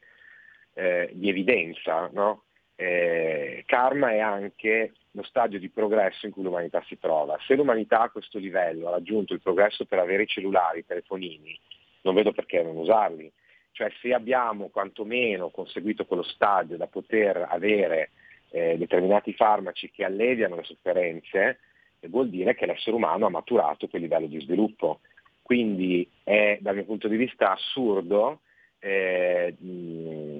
[0.73, 2.45] eh, di evidenza, no?
[2.75, 7.37] eh, karma è anche lo stadio di progresso in cui l'umanità si trova.
[7.45, 11.59] Se l'umanità a questo livello ha raggiunto il progresso per avere i cellulari, i telefonini,
[12.01, 13.29] non vedo perché non usarli.
[13.71, 18.11] Cioè se abbiamo quantomeno conseguito quello stadio da poter avere
[18.51, 21.59] eh, determinati farmaci che alleviano le sofferenze,
[21.99, 25.01] eh, vuol dire che l'essere umano ha maturato quel livello di sviluppo.
[25.41, 28.41] Quindi è dal mio punto di vista assurdo
[28.79, 30.38] eh, mh,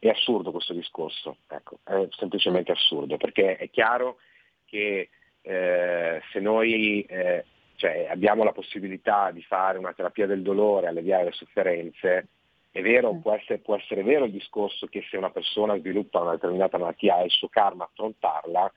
[0.00, 4.16] è assurdo questo discorso, ecco, è semplicemente assurdo, perché è chiaro
[4.64, 5.10] che
[5.42, 7.44] eh, se noi eh,
[7.76, 12.28] cioè, abbiamo la possibilità di fare una terapia del dolore, alleviare le sofferenze,
[12.70, 16.32] è vero, può essere, può essere vero il discorso che se una persona sviluppa una
[16.32, 18.72] determinata malattia ha il suo karma affrontarla,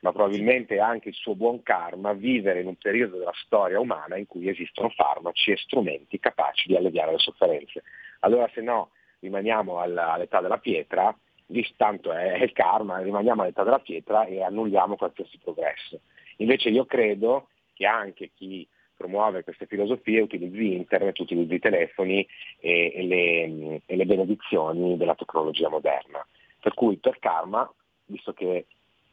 [0.00, 4.26] ma probabilmente anche il suo buon karma vivere in un periodo della storia umana in
[4.26, 7.82] cui esistono farmaci e strumenti capaci di alleviare le sofferenze.
[8.20, 11.14] Allora se no rimaniamo all'età della pietra,
[11.46, 16.00] lì tanto è, il karma, rimaniamo all'età della pietra e annulliamo qualsiasi progresso.
[16.36, 22.26] Invece io credo che anche chi promuovere queste filosofie utilizzi internet, utilizzi i telefoni
[22.58, 26.24] e, e, le, e le benedizioni della tecnologia moderna.
[26.60, 27.70] Per cui per karma,
[28.06, 28.66] visto che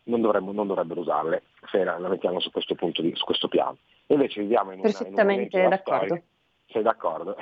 [0.03, 3.47] non, dovremmo, non dovrebbero usarle se la, la mettiamo su questo, punto di, su questo
[3.47, 3.77] piano.
[4.07, 6.05] Invece viviamo in, una, in un d'accordo.
[6.05, 6.23] Storia,
[6.67, 7.37] sei d'accordo?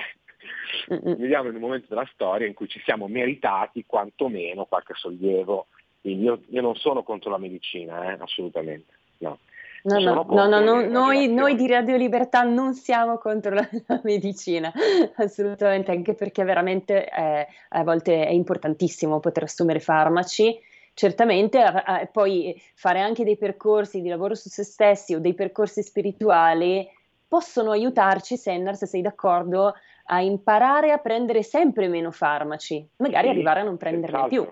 [0.87, 5.67] Viviamo in un momento della storia in cui ci siamo meritati quantomeno qualche sollievo.
[6.01, 8.93] Quindi io, io non sono contro la medicina, eh, assolutamente.
[9.19, 9.39] No.
[9.83, 14.01] No, no, no, no, no noi, noi, di Radio Libertà non siamo contro la, la
[14.03, 14.73] medicina,
[15.17, 20.59] assolutamente, anche perché veramente è, a volte è importantissimo poter assumere farmaci
[20.95, 25.83] certamente a, poi fare anche dei percorsi di lavoro su se stessi o dei percorsi
[25.83, 26.87] spirituali
[27.27, 29.73] possono aiutarci, Sennar, se sei d'accordo,
[30.05, 34.47] a imparare a prendere sempre meno farmaci, magari sì, arrivare a non prenderne più.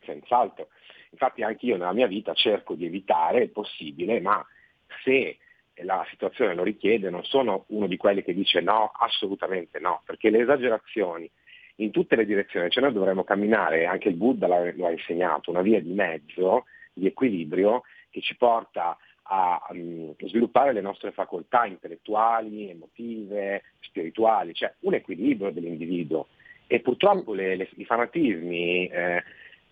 [0.00, 0.68] Senz'altro.
[1.10, 4.44] Infatti anche io nella mia vita cerco di evitare il possibile, ma
[5.02, 5.38] se
[5.82, 10.30] la situazione lo richiede non sono uno di quelli che dice no, assolutamente no, perché
[10.30, 11.30] le esagerazioni
[11.76, 15.60] in tutte le direzioni, cioè noi dovremmo camminare, anche il Buddha lo ha insegnato, una
[15.60, 18.96] via di mezzo, di equilibrio che ci porta
[19.28, 26.28] a um, sviluppare le nostre facoltà intellettuali, emotive, spirituali, cioè un equilibrio dell'individuo.
[26.66, 29.22] E purtroppo le, le, i fanatismi eh,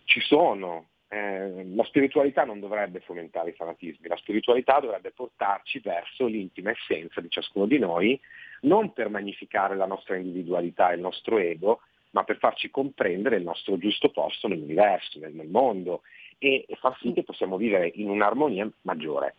[0.05, 6.27] ci sono, eh, la spiritualità non dovrebbe fomentare i fanatismi, la spiritualità dovrebbe portarci verso
[6.27, 8.21] l'intima essenza di ciascuno di noi,
[8.63, 13.43] non per magnificare la nostra individualità e il nostro ego, ma per farci comprendere il
[13.43, 16.03] nostro giusto posto nell'universo, nel, nel mondo
[16.39, 19.35] e, e, far sì che possiamo vivere in un'armonia maggiore.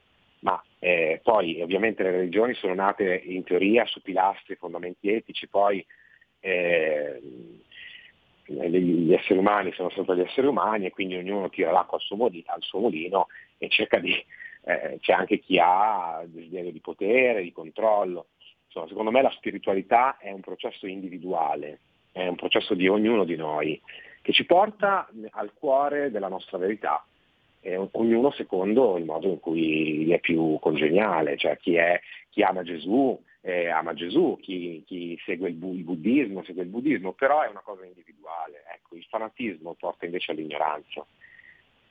[0.46, 5.84] Ma eh, poi ovviamente le religioni sono nate in teoria su pilastri, fondamenti etici, poi
[6.40, 7.20] eh,
[8.46, 12.16] gli esseri umani sono sempre gli esseri umani e quindi ognuno tira l'acqua al suo,
[12.16, 13.28] molino, al suo mulino
[13.58, 14.14] e cerca di...
[14.68, 18.28] Eh, c'è anche chi ha desiderio di potere, di controllo.
[18.66, 21.80] Insomma, secondo me la spiritualità è un processo individuale,
[22.12, 23.82] è un processo di ognuno di noi
[24.22, 27.04] che ci porta al cuore della nostra verità,
[27.66, 32.00] eh, ognuno secondo il modo in cui gli è più congeniale, cioè chi, è,
[32.30, 36.70] chi ama Gesù eh, ama Gesù, chi, chi segue il, bu- il, buddismo segue il
[36.70, 41.06] buddismo, però è una cosa individuale, ecco, il fanatismo porta invece all'ignoranza.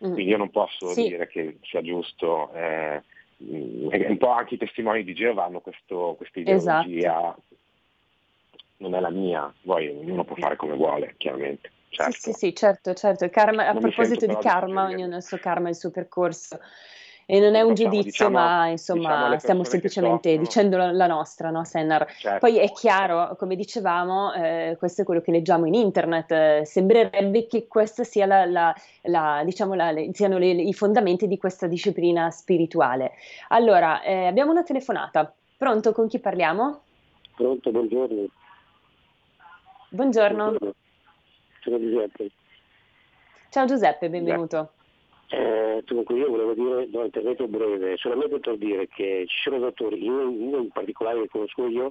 [0.05, 0.13] Mm.
[0.13, 1.09] Quindi io non posso sì.
[1.09, 3.03] dire che sia giusto, eh,
[3.37, 7.43] un po' anche i testimoni di Geova hanno questo, questa ideologia esatto
[8.77, 11.71] non è la mia, poi ognuno può fare come vuole, chiaramente.
[11.95, 12.13] Certo.
[12.13, 13.29] Sì, sì, sì, certo, certo.
[13.31, 16.59] Karma, a proposito di karma, ognuno ha il suo karma, il suo percorso.
[17.27, 20.43] E non è un facciamo, giudizio, diciamo, ma insomma diciamo stiamo semplicemente soffrono.
[20.43, 22.07] dicendo la, la, nostra, no, Sennar?
[22.19, 22.39] Certo.
[22.41, 27.47] Poi è chiaro, come dicevamo, eh, questo è quello che leggiamo in internet, eh, sembrerebbe
[27.47, 29.75] che questi sia la, la, la, diciamo
[30.13, 33.13] siano le, i fondamenti di questa disciplina spirituale.
[33.49, 35.33] Allora, eh, abbiamo una telefonata.
[35.57, 36.81] Pronto, con chi parliamo?
[37.37, 38.27] Pronto, buongiorno.
[39.89, 40.75] Buongiorno.
[41.65, 42.31] Sono Giuseppe.
[43.49, 44.73] Ciao Giuseppe, benvenuto.
[45.29, 50.05] Eh, dunque io volevo dire, no, intervento breve, solamente per dire che ci sono dottori,
[50.05, 51.91] io, io in particolare che conosco io,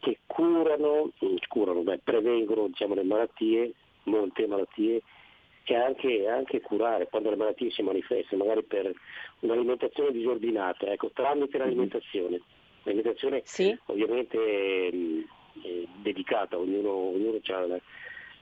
[0.00, 1.10] che curano,
[1.46, 3.72] curano beh, prevengono diciamo, le malattie,
[4.04, 5.00] molte malattie,
[5.62, 8.92] e anche, anche, curare quando le malattie si manifestano, magari per
[9.40, 11.64] un'alimentazione disordinata, ecco, tramite mhm.
[11.64, 12.40] l'alimentazione.
[12.82, 13.78] L'alimentazione sì.
[13.86, 15.24] ovviamente eh,
[16.02, 17.80] dedicata, ognuno, ognuno ha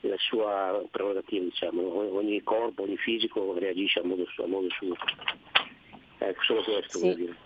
[0.00, 2.16] la, sua prerogativa, diciamo.
[2.16, 4.94] ogni corpo, ogni fisico reagisce a modo, a modo suo.
[6.18, 7.14] Ecco, solo questo sì.
[7.14, 7.36] dire.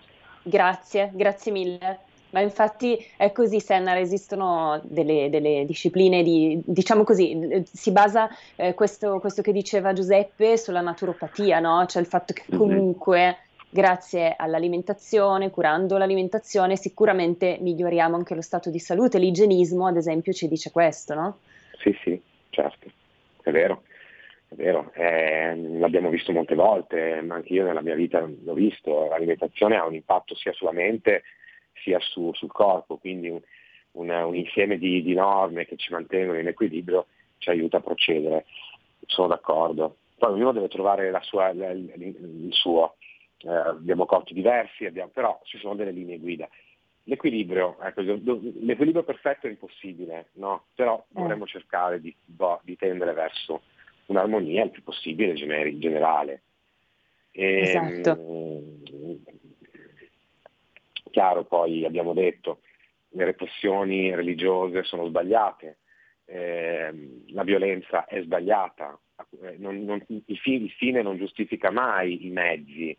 [0.42, 1.98] Grazie, grazie mille.
[2.30, 8.74] Ma infatti è così, Sennar, esistono delle, delle discipline di, diciamo così, si basa eh,
[8.74, 11.86] questo, questo, che diceva Giuseppe sulla naturopatia, no?
[11.86, 12.58] Cioè il fatto che mhm.
[12.58, 13.38] comunque
[13.70, 19.18] grazie all'alimentazione, curando l'alimentazione, sicuramente miglioriamo anche lo stato di salute.
[19.18, 21.38] L'igienismo, ad esempio, ci dice questo, no?
[21.78, 22.20] Sì, sì,
[22.54, 22.90] certo,
[23.42, 23.82] è vero.
[24.46, 29.08] È vero, eh, l'abbiamo visto molte volte, ma anche io nella mia vita l'ho visto,
[29.08, 31.24] l'alimentazione ha un impatto sia sulla mente
[31.82, 33.40] sia su, sul corpo, quindi un,
[33.92, 37.06] un, un insieme di, di, norme che ci mantengono in equilibrio
[37.38, 38.44] ci aiuta a procedere,
[39.06, 39.96] sono d'accordo.
[40.16, 42.94] Poi ognuno deve trovare sua, il, il suo,
[43.38, 46.48] eh, abbiamo corti diversi, abbiamo, però ci sono delle linee guida.
[47.06, 50.66] L'equilibrio, ecco, l'equilibrio perfetto è impossibile, no?
[50.74, 51.20] però eh.
[51.20, 52.14] dovremmo cercare di,
[52.62, 53.62] di, tendere verso
[54.06, 56.42] un'armonia il più possibile generi, generale.
[57.30, 58.62] E, esatto.
[61.10, 62.60] chiaro, poi abbiamo detto,
[63.10, 65.78] le repressioni religiose sono sbagliate,
[66.24, 68.98] eh, la violenza è sbagliata,
[69.42, 72.96] eh, non, non, il, fine, non giustifica mai i mezzi,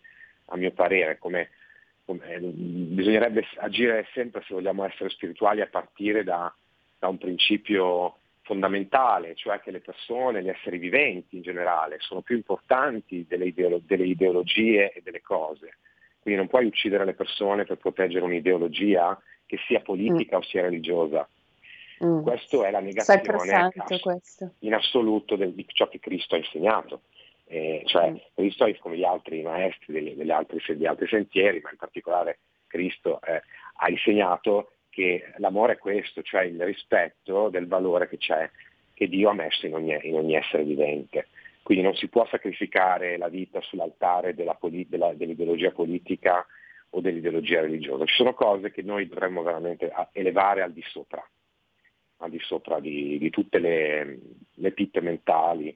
[0.47, 1.49] a mio parere, come
[2.05, 6.53] bisognerebbe agire sempre se vogliamo essere spirituali a partire da,
[6.99, 12.35] da un principio fondamentale, cioè che le persone, gli esseri viventi in generale, sono più
[12.35, 15.77] importanti delle, ideolo- delle ideologie e delle cose.
[16.21, 20.39] Quindi non puoi uccidere le persone per proteggere un'ideologia che sia politica mm.
[20.39, 21.27] o sia religiosa.
[22.03, 22.21] Mm.
[22.21, 23.21] Questo è la negazione
[24.59, 27.01] in assoluto del, di ciò che Cristo ha insegnato.
[27.47, 31.77] Eh, cioè è come gli altri maestri degli, degli, altri, degli altri, sentieri, ma in
[31.77, 33.41] particolare Cristo eh,
[33.75, 38.49] ha insegnato che l'amore è questo, cioè il rispetto del valore che c'è,
[38.93, 41.27] che Dio ha messo in ogni, in ogni essere vivente.
[41.61, 46.45] Quindi non si può sacrificare la vita sull'altare della, della, dell'ideologia politica
[46.91, 48.05] o dell'ideologia religiosa.
[48.05, 51.27] Ci sono cose che noi dovremmo veramente elevare al di sopra,
[52.17, 54.19] al di sopra di, di tutte le,
[54.53, 55.75] le pippe mentali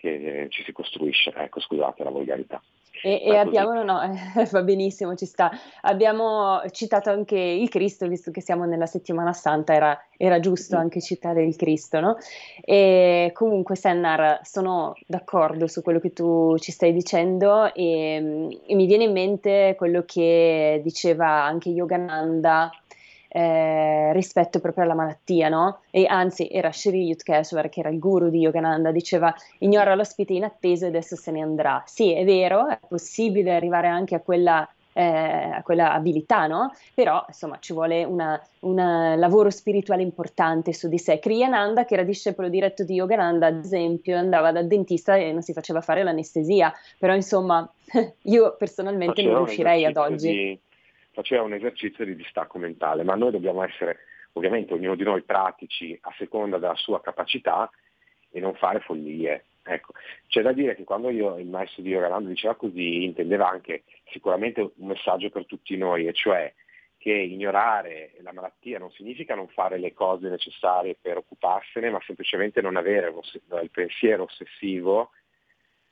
[0.00, 1.32] che ci si costruisce.
[1.34, 2.60] Ecco, scusate la volgarità.
[3.02, 5.50] E, e abbiamo, no, no, eh, va benissimo, ci sta.
[5.82, 11.00] Abbiamo citato anche il Cristo, visto che siamo nella settimana santa, era, era giusto anche
[11.00, 12.16] citare il Cristo, no?
[12.62, 18.86] E comunque, Sennar, sono d'accordo su quello che tu ci stai dicendo e, e mi
[18.86, 22.70] viene in mente quello che diceva anche Yogananda
[23.32, 25.80] eh, rispetto proprio alla malattia, no?
[25.90, 30.44] E anzi, era Shri Yutkeswar, che era il guru di Yogananda, diceva ignora l'ospite in
[30.44, 31.82] attesa e adesso se ne andrà.
[31.86, 36.72] Sì, è vero, è possibile arrivare anche a quella eh, a quella abilità, no?
[36.94, 41.20] Però insomma ci vuole un lavoro spirituale importante su di sé.
[41.20, 45.52] Kriyananda, che era discepolo diretto di Yogananda, ad esempio, andava dal dentista e non si
[45.52, 47.70] faceva fare l'anestesia, però insomma
[48.22, 50.30] io personalmente non riuscirei ad oggi.
[50.30, 50.60] Di
[51.20, 53.98] faceva un esercizio di distacco mentale, ma noi dobbiamo essere
[54.32, 57.70] ovviamente ognuno di noi pratici a seconda della sua capacità
[58.30, 59.44] e non fare follie.
[59.62, 59.92] Ecco.
[60.28, 64.60] C'è da dire che quando io, il maestro di Yogananda diceva così, intendeva anche sicuramente
[64.60, 66.52] un messaggio per tutti noi, e cioè
[66.96, 72.60] che ignorare la malattia non significa non fare le cose necessarie per occuparsene, ma semplicemente
[72.62, 73.12] non avere
[73.62, 75.10] il pensiero ossessivo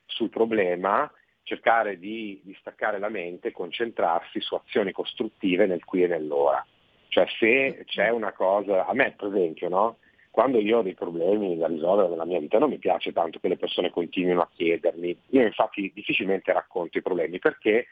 [0.05, 1.11] sul problema
[1.49, 6.63] cercare di, di staccare la mente e concentrarsi su azioni costruttive nel qui e nell'ora.
[7.07, 9.97] Cioè se c'è una cosa, a me per esempio, no?
[10.29, 13.47] quando io ho dei problemi da risolvere nella mia vita non mi piace tanto che
[13.47, 17.87] le persone continuino a chiedermi, io infatti difficilmente racconto i problemi perché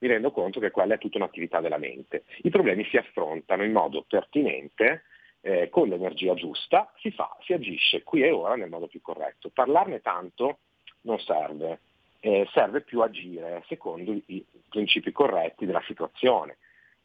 [0.00, 2.24] mi rendo conto che quella è tutta un'attività della mente.
[2.42, 5.04] I problemi si affrontano in modo pertinente,
[5.40, 9.48] eh, con l'energia giusta, si fa, si agisce qui e ora nel modo più corretto.
[9.50, 10.58] Parlarne tanto
[11.02, 11.78] non serve,
[12.20, 16.56] eh, serve più agire secondo i principi corretti della situazione,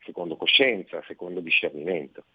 [0.03, 2.25] secondo coscienza, secondo discernimento.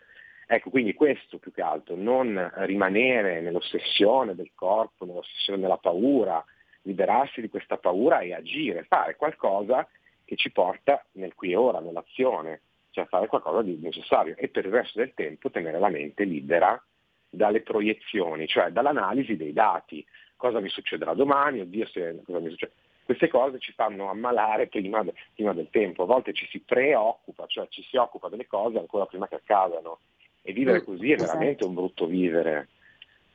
[0.48, 6.44] Ecco, quindi questo più che altro, non rimanere nell'ossessione del corpo, nell'ossessione della paura,
[6.82, 9.88] liberarsi di questa paura e agire, fare qualcosa
[10.24, 12.60] che ci porta nel qui e ora, nell'azione,
[12.90, 16.80] cioè fare qualcosa di necessario e per il resto del tempo tenere la mente libera
[17.28, 20.04] dalle proiezioni, cioè dall'analisi dei dati,
[20.36, 22.72] cosa mi succederà domani, oddio se, cosa mi succede.
[23.04, 27.68] Queste cose ci fanno ammalare prima, prima, del tempo, a volte ci si preoccupa, cioè
[27.68, 30.00] ci si occupa delle cose ancora prima che accadano
[30.42, 31.32] e vivere mm, così è esatto.
[31.32, 32.68] veramente un brutto vivere.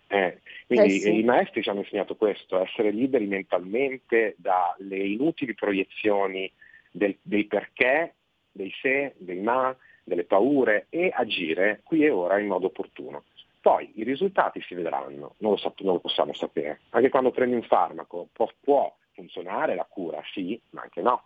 [0.08, 1.20] Eh, quindi eh sì.
[1.20, 6.52] i maestri ci hanno insegnato questo, essere liberi mentalmente dalle inutili proiezioni
[6.92, 8.16] del, dei perché,
[8.52, 9.74] dei se, dei ma,
[10.04, 13.24] delle paure e agire qui e ora in modo opportuno.
[13.62, 16.82] Poi i risultati si vedranno, non lo, sap- non lo possiamo sapere.
[16.90, 21.24] Anche quando prendi un farmaco può, può, funzionare la cura, sì, ma anche no.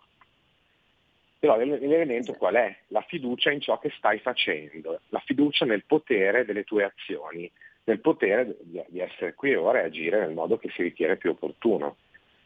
[1.38, 2.76] Però l'elemento qual è?
[2.88, 7.50] La fiducia in ciò che stai facendo, la fiducia nel potere delle tue azioni,
[7.84, 11.96] nel potere di, essere qui ora e agire nel modo che si ritiene più opportuno.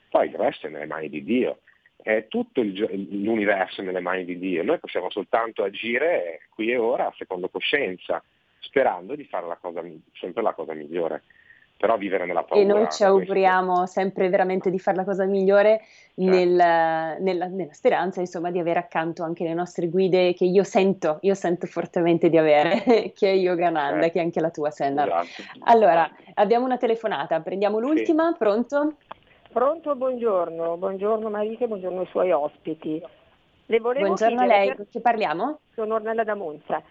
[0.09, 1.61] Poi il resto è nelle mani di Dio,
[1.97, 2.73] è tutto il,
[3.23, 8.23] l'universo nelle mani di Dio, noi possiamo soltanto agire qui e ora secondo coscienza,
[8.61, 9.83] sperando di fare la cosa,
[10.13, 11.23] sempre la cosa migliore.
[11.77, 12.63] Però vivere nella paura.
[12.63, 14.01] E noi ci auguriamo questo.
[14.01, 15.81] sempre veramente di fare la cosa migliore
[16.15, 16.31] certo.
[16.31, 16.51] nel,
[17.21, 21.33] nella, nella, speranza insomma di avere accanto anche le nostre guide che io sento, io
[21.33, 22.83] sento fortemente di avere,
[23.17, 24.13] che è Yogananda, certo.
[24.13, 25.07] che è anche la tua Senna.
[25.07, 25.43] Esatto.
[25.61, 28.37] Allora, abbiamo una telefonata, prendiamo l'ultima, sì.
[28.37, 28.97] pronto?
[29.51, 33.03] Pronto, buongiorno, buongiorno Marita, buongiorno ai suoi ospiti.
[33.67, 34.87] buongiorno a lei, per...
[34.91, 35.61] ci parliamo?
[35.75, 36.83] Sono Ornella da Monza.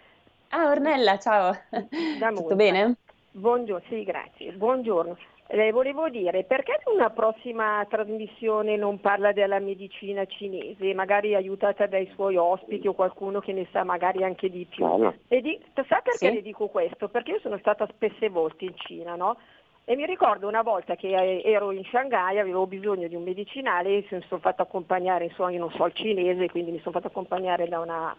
[0.49, 1.53] Ah, Ornella, ciao.
[2.35, 2.95] Tutto bene?
[3.31, 4.51] Buongiorno, sì, grazie.
[4.53, 5.15] Buongiorno.
[5.51, 12.09] Le volevo dire, perché una prossima trasmissione non parla della medicina cinese, magari aiutata dai
[12.13, 14.85] suoi ospiti o qualcuno che ne sa magari anche di più?
[15.27, 16.33] E di, sa perché sì.
[16.33, 17.09] le dico questo?
[17.09, 19.37] Perché io sono stata spesse volte in Cina, no?
[19.85, 24.05] E mi ricordo una volta che eh, ero in Shanghai, avevo bisogno di un medicinale,
[24.11, 27.67] mi sono fatto accompagnare, insomma, io non so il cinese, quindi mi sono fatto accompagnare
[27.67, 28.15] da una,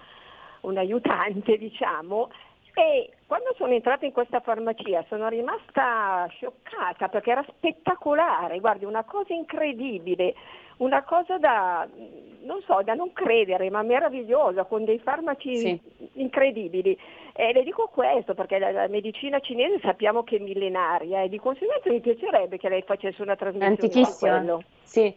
[0.63, 2.31] un aiutante, diciamo,
[2.75, 9.05] e quando sono entrata in questa farmacia sono rimasta scioccata perché era spettacolare, guardi, una
[9.05, 10.35] cosa incredibile,
[10.79, 11.87] una cosa da
[12.43, 15.81] non, so, da non credere, ma meravigliosa, con dei farmaci sì.
[16.15, 16.97] incredibili.
[17.33, 21.39] E le dico questo perché la, la, medicina cinese sappiamo che è millenaria e di
[21.39, 24.63] conseguenza mi piacerebbe che lei facesse una trasmissione su quello.
[24.83, 25.15] Sì,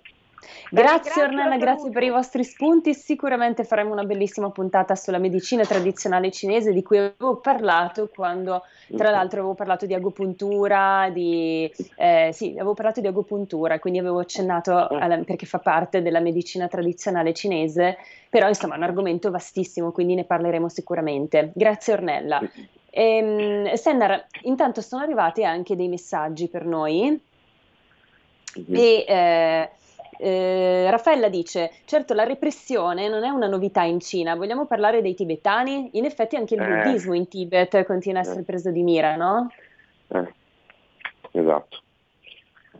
[0.69, 2.93] Grazie, Ornella, grazie per i vostri spunti.
[2.93, 8.63] Sicuramente faremo una bellissima puntata sulla medicina tradizionale cinese di cui avevo parlato quando,
[8.95, 14.19] tra l'altro, avevo parlato di agopuntura, di, eh, sì, avevo parlato di agopuntura, quindi avevo
[14.19, 17.97] accennato alla, perché fa parte della medicina tradizionale cinese,
[18.29, 21.51] però insomma è un argomento vastissimo, quindi ne parleremo sicuramente.
[21.53, 22.41] Grazie Ornella.
[22.89, 27.19] Ehm, Sennar, intanto sono arrivati anche dei messaggi per noi.
[28.71, 29.69] E, eh,
[30.23, 34.35] eh, Raffaella dice: Certo, la repressione non è una novità in Cina.
[34.35, 35.89] Vogliamo parlare dei tibetani?
[35.93, 36.65] In effetti, anche il eh.
[36.65, 38.45] buddismo in Tibet continua a essere eh.
[38.45, 39.51] preso di mira, no?
[40.07, 40.33] Eh.
[41.31, 41.81] Esatto.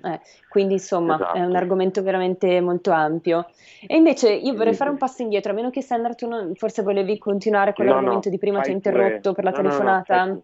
[0.05, 0.19] Eh,
[0.49, 1.37] quindi insomma esatto.
[1.37, 3.49] è un argomento veramente molto ampio.
[3.85, 6.81] E invece io vorrei fare un passo indietro, a meno che Sandra tu non, forse
[6.81, 9.33] volevi continuare con no, l'argomento no, di prima, ti ho interrotto pure.
[9.33, 10.25] per la no, telefonata.
[10.25, 10.41] No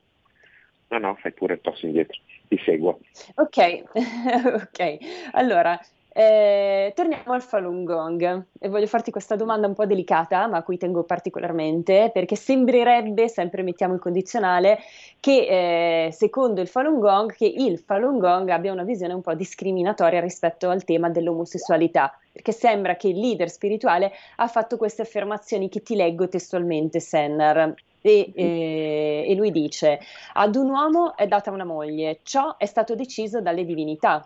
[0.90, 3.00] no, no, fai pure il passo indietro, ti seguo.
[3.36, 4.98] Ok, ok.
[5.32, 5.80] Allora,
[6.12, 8.46] eh, torniamo al Falun Gong.
[8.60, 13.28] E voglio farti questa domanda un po' delicata, ma a cui tengo particolarmente, perché sembrerebbe,
[13.28, 14.80] sempre mettiamo il condizionale,
[15.20, 19.34] che eh, secondo il Falun Gong, che il Falun Gong abbia una visione un po'
[19.36, 25.70] discriminatoria rispetto al tema dell'omosessualità, perché sembra che il leader spirituale ha fatto queste affermazioni
[25.70, 27.74] che ti leggo testualmente, Sennar.
[28.02, 30.00] E, eh, e lui dice:
[30.34, 34.26] Ad un uomo è data una moglie, ciò è stato deciso dalle divinità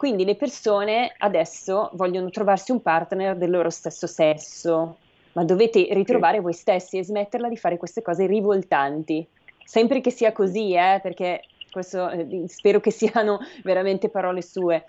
[0.00, 4.96] quindi le persone adesso vogliono trovarsi un partner del loro stesso sesso,
[5.32, 6.42] ma dovete ritrovare sì.
[6.42, 9.26] voi stessi e smetterla di fare queste cose rivoltanti.
[9.62, 14.86] Sempre che sia così, eh, perché questo, eh, spero che siano veramente parole sue.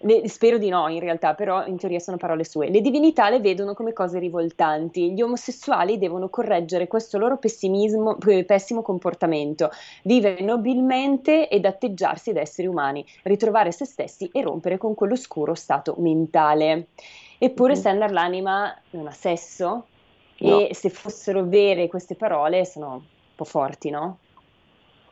[0.00, 2.68] Le, spero di no in realtà, però in teoria sono parole sue.
[2.68, 9.70] Le divinità le vedono come cose rivoltanti, gli omosessuali devono correggere questo loro pessimo comportamento,
[10.02, 15.94] vivere nobilmente ed atteggiarsi da esseri umani, ritrovare se stessi e rompere con quell'oscuro stato
[15.98, 16.88] mentale.
[17.38, 17.82] Eppure mm-hmm.
[17.82, 19.86] Sender l'anima non ha sesso
[20.38, 20.58] no.
[20.60, 23.02] e se fossero vere queste parole sono un
[23.34, 24.18] po' forti, no?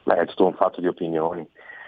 [0.02, 1.46] Beh, è tutto un fatto di opinioni,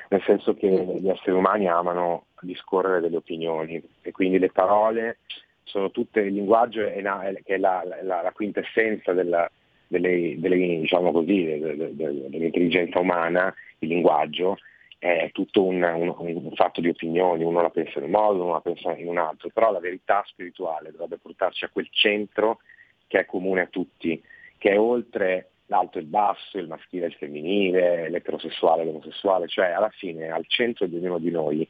[0.09, 3.83] nel senso che gli esseri umani amano discorrere delle opinioni.
[4.03, 5.19] E quindi le parole
[5.65, 7.03] sono tutte, il linguaggio è,
[7.45, 9.51] che è la, la, la quintessenza della,
[9.87, 14.59] delle, delle, diciamo così, dell'intelligenza umana, il linguaggio,
[14.99, 18.53] è tutto un, un, un, fatto di opinioni, uno la pensa in un modo, uno
[18.53, 22.61] la pensa in un altro, però la verità spirituale dovrebbe portarci a quel centro
[23.07, 24.21] che è comune a tutti,
[24.59, 29.49] che è oltre l'alto e il basso, il maschile e il femminile, l'eterosessuale e l'omosessuale,
[29.49, 31.69] cioè alla fine al centro di ognuno di noi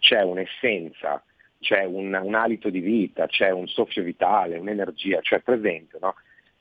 [0.00, 1.22] c'è un'essenza,
[1.60, 5.98] c'è un, un alito di vita, c'è un soffio vitale, un'energia, cioè presente.
[6.00, 6.16] No?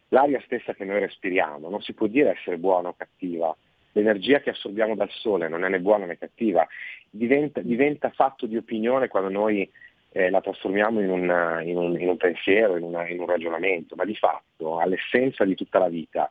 [0.10, 3.56] L'aria stessa che noi respiriamo non si può dire essere buona o cattiva,
[3.94, 6.68] l'energia che assorbiamo dal sole non è né buona né cattiva,
[7.10, 9.70] diventa, diventa fatto di opinione quando noi
[10.12, 13.96] eh, la trasformiamo in un, in, un, in un, pensiero, in, una, in un ragionamento,
[13.96, 16.30] ma di fatto all'essenza di tutta la vita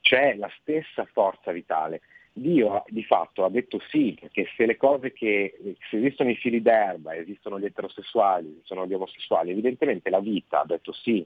[0.00, 2.00] c'è la stessa forza vitale.
[2.38, 6.62] Dio di fatto ha detto sì, perché se le cose che, se esistono i fili
[6.62, 11.24] d'erba, esistono gli eterosessuali, esistono gli omosessuali, evidentemente la vita ha detto sì.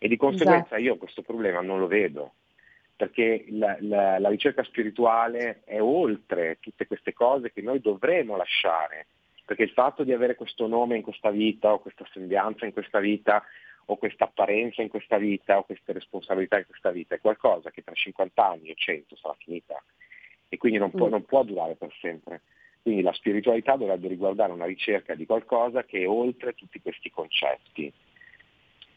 [0.00, 0.82] E di conseguenza esatto.
[0.82, 2.32] io questo problema non lo vedo,
[2.94, 9.06] perché la, la, la, ricerca spirituale è oltre tutte queste cose che noi dovremo lasciare,
[9.44, 13.00] perché il fatto di avere questo nome in questa vita o questa sembianza in questa
[13.00, 13.42] vita
[13.90, 17.82] o questa apparenza in questa vita o queste responsabilità in questa vita è qualcosa che
[17.82, 19.82] tra 50 anni o 100 sarà finita
[20.48, 21.10] e quindi non può, mm.
[21.10, 22.42] non può durare per sempre.
[22.82, 27.92] Quindi la spiritualità dovrebbe riguardare una ricerca di qualcosa che è oltre tutti questi concetti.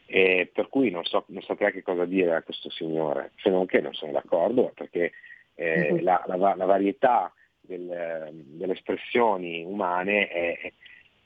[0.06, 3.66] E per cui non, so, non saprei che cosa dire a questo signore, se non
[3.66, 5.12] che non sono d'accordo, perché
[5.54, 6.04] eh, mm-hmm.
[6.04, 10.72] la, la, la, varietà del, delle espressioni umane è,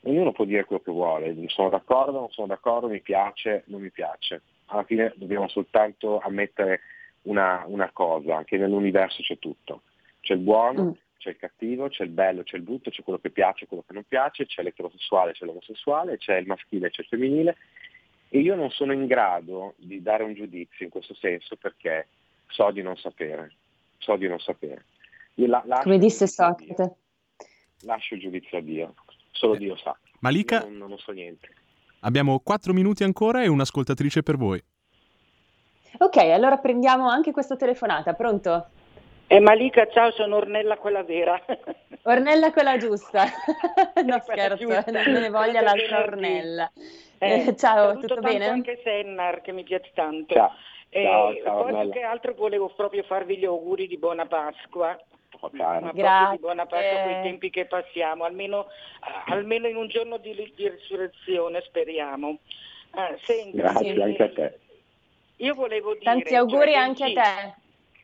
[0.01, 3.91] ognuno può dire quello che vuole, sono d'accordo, non sono d'accordo, mi piace, non mi
[3.91, 4.41] piace.
[4.67, 6.81] Alla fine dobbiamo soltanto ammettere
[7.23, 9.81] una, una cosa, che nell'universo c'è tutto.
[10.19, 10.91] C'è il buono, mm.
[11.17, 13.93] c'è il cattivo, c'è il bello, c'è il brutto, c'è quello che piace, quello che
[13.93, 17.57] non piace, c'è l'eterosessuale, c'è l'omosessuale, c'è il maschile, c'è il femminile.
[18.29, 22.07] E io non sono in grado di dare un giudizio in questo senso perché
[22.47, 23.53] so di non sapere.
[23.99, 24.85] So di non sapere.
[25.35, 26.95] La, Come disse Socrate.
[27.81, 28.93] lascio il giudizio a Dio,
[29.31, 29.97] solo Eh, Dio sa.
[30.19, 31.47] Malika, Io non, non so niente.
[32.01, 34.61] abbiamo 4 minuti ancora e un'ascoltatrice per voi.
[35.99, 38.69] Ok, allora prendiamo anche questa telefonata, pronto?
[39.29, 41.39] Eh, Malika, ciao, sono Ornella quella vera.
[42.03, 43.25] Ornella quella giusta.
[44.05, 44.91] no, Quella scherzo, giusta.
[44.91, 45.99] non me ne voglia l'altra.
[45.99, 46.71] Ornella.
[47.17, 48.47] Eh, Eh, ciao, tutto tanto bene?
[48.47, 50.33] anche Sennar che mi piace tanto.
[50.33, 50.51] Ciao.
[50.89, 54.97] Ciao, ciao, poi che altro volevo proprio farvi gli auguri di buona Pasqua.
[55.41, 55.49] Oh.
[55.51, 56.31] Ma proprio Grazie.
[56.31, 60.33] di buona Pasqua con i tempi che passiamo, almeno, eh, almeno in un giorno di,
[60.55, 62.37] di risurrezione speriamo.
[62.95, 64.59] Eh, senti, Grazie eh, anche a te.
[65.37, 66.05] Io volevo dire...
[66.05, 67.55] Tanti cioè, auguri in anche a te,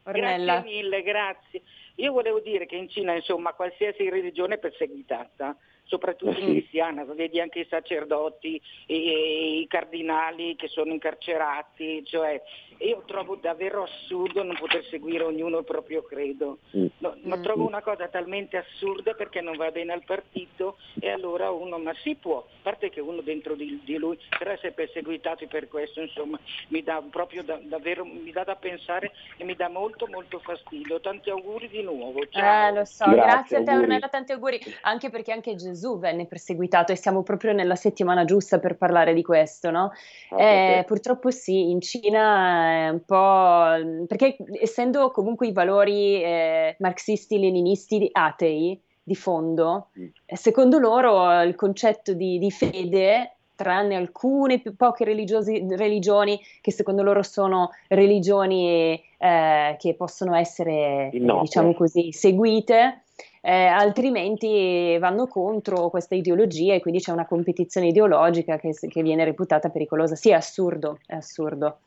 [0.04, 0.54] Ornella.
[0.60, 1.62] Grazie mille, grazie.
[1.96, 6.46] Io volevo dire che in Cina, insomma, qualsiasi religione è perseguitata, soprattutto sì.
[6.46, 12.42] cristiana, vedi anche i sacerdoti, i, i cardinali che sono incarcerati, cioè
[12.80, 16.60] io trovo davvero assurdo non poter seguire ognuno il proprio credo.
[16.76, 16.86] Mm.
[17.00, 17.42] No, ma Mm.
[17.44, 21.94] trovo una cosa talmente assurda perché non va bene al partito e allora uno, ma
[22.02, 26.02] si può, a parte che uno dentro di, di lui però essere perseguitati per questo,
[26.02, 30.40] insomma, mi dà proprio da- davvero, mi dà da pensare e mi dà molto molto
[30.40, 31.00] fastidio.
[31.00, 32.26] Tanti auguri di nuovo.
[32.30, 32.70] Ciao.
[32.70, 33.84] Eh, lo so, Grazie, grazie, a te auguri.
[33.88, 38.60] Ornella, tanti auguri, anche perché anche Gesù venne perseguitato e siamo proprio nella settimana giusta
[38.60, 39.92] per parlare di questo, no?
[40.30, 46.76] Ah, Eh, purtroppo sì, in Cina è un po' perché essendo comunque i valori eh,
[46.80, 50.06] marxisti-leninisti atei di fondo, Mm.
[50.26, 56.72] eh, secondo loro il concetto di, di fede, tranne alcune più poche religiosi- religioni che
[56.72, 61.42] secondo loro sono religioni eh, che possono essere, eh, Innocue.
[61.44, 63.04] diciamo così, seguite,
[63.42, 69.24] eh, altrimenti vanno contro questa ideologia e quindi c'è una competizione ideologica che, che viene
[69.24, 70.16] reputata pericolosa.
[70.16, 71.80] Sì, è assurdo, è assurdo.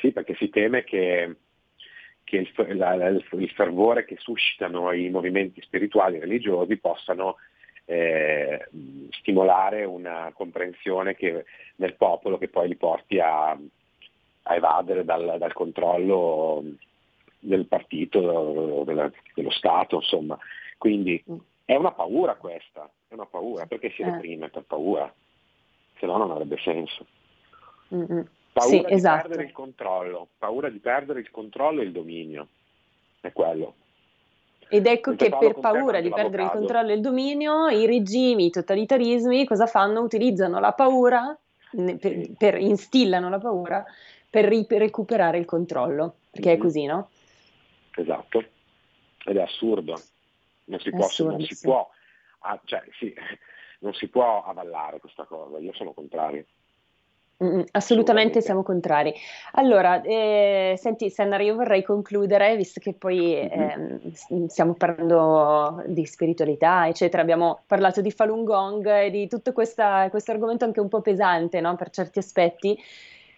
[0.00, 1.36] Sì, perché si teme che,
[2.24, 7.36] che il, la- la- il fervore che suscitano i movimenti spirituali e religiosi possano
[7.86, 8.68] eh,
[9.10, 11.44] stimolare una comprensione che-
[11.76, 16.62] nel popolo che poi li porti a, a evadere dal, dal controllo
[17.40, 20.38] del partito, della- dello Stato, insomma.
[20.78, 21.36] Quindi Mm.
[21.64, 24.10] è una paura questa, è una paura, perché si Eh.
[24.10, 25.12] reprime per paura,
[25.98, 27.06] se no non avrebbe senso.
[27.92, 28.24] Mm-mm.
[28.60, 29.20] Paura Sì, di esatto.
[29.22, 32.48] perdere il controllo, paura di perdere il controllo e il dominio.
[33.20, 33.74] È quello.
[34.68, 38.50] Ed ecco che per paura di perdere il controllo e il dominio, i regimi, i
[38.50, 40.02] totalitarismi cosa fanno?
[40.02, 41.36] Utilizzano la paura,
[41.70, 43.84] per, per- instillano la paura
[44.28, 46.60] per, ri- per recuperare il controllo, perché è Mhm.
[46.60, 47.08] così, no?
[47.96, 48.44] Esatto.
[49.24, 50.00] Ed è assurdo.
[50.66, 51.90] Non si può, non si può,
[52.40, 53.12] ah, cioè, sì,
[53.80, 55.58] non si può avallare questa cosa.
[55.58, 56.44] Io sono contrario.
[57.42, 58.40] Mm, assolutamente Assolutamente.
[58.42, 59.14] siamo contrari.
[59.52, 63.48] Allora, eh, senti, Sennar, io vorrei concludere, visto che poi
[64.12, 70.08] s- stiamo parlando di spiritualità, eccetera, abbiamo parlato di Falun Gong e di tutto questa-
[70.10, 72.78] questo argomento anche un po' pesante, no, per certi aspetti.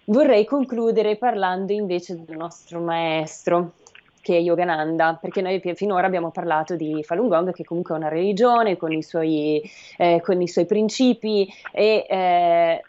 [0.07, 3.75] Vorrei concludere parlando invece del nostro maestro,
[4.21, 8.09] che è Yogananda, perché noi finora abbiamo parlato di Falun Gong, che comunque è una
[8.09, 9.63] religione con i suoi,
[9.97, 12.05] eh, con i suoi principi e...
[12.09, 12.83] eh,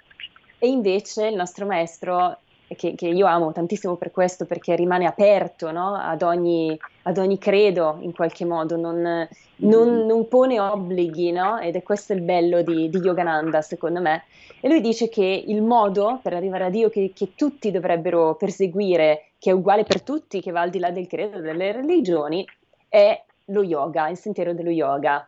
[0.64, 2.38] e invece il nostro maestro,
[2.68, 5.94] che, che io amo tantissimo per questo, perché rimane aperto no?
[5.94, 11.60] ad, ogni, ad ogni credo in qualche modo, non, non- non pone obblighi, no?
[11.60, 14.24] ed è questo il bello di, di Yogananda, secondo me.
[14.62, 19.32] E lui dice che il modo per arrivare a Dio che, che tutti dovrebbero perseguire,
[19.40, 22.48] che è uguale per tutti, che va al di là del credo, delle religioni,
[22.88, 25.28] è lo yoga, il sentiero dello yoga.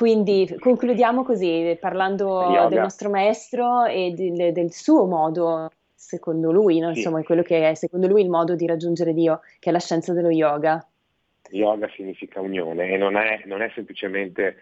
[0.00, 2.68] Quindi concludiamo così, parlando Yoga.
[2.68, 6.90] del nostro maestro e del, del suo modo, secondo lui, no?
[6.94, 7.00] Sì.
[7.00, 10.14] insomma, quello che è secondo lui il modo di raggiungere Dio, che è la scienza
[10.14, 10.82] dello yoga.
[11.50, 14.56] Yoga significa unione e non è, non è semplicemente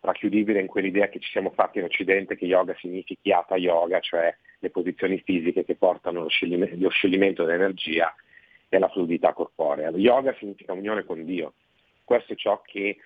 [0.00, 4.34] racchiudibile in quell'idea che ci siamo fatti in Occidente che yoga significhi hatha yoga, cioè
[4.60, 8.14] le posizioni fisiche che portano allo scioglimento, scioglimento dell'energia
[8.66, 9.90] e alla fluidità corporea.
[9.90, 11.52] Yoga significa unione con Dio.
[12.02, 12.96] Questo è ciò che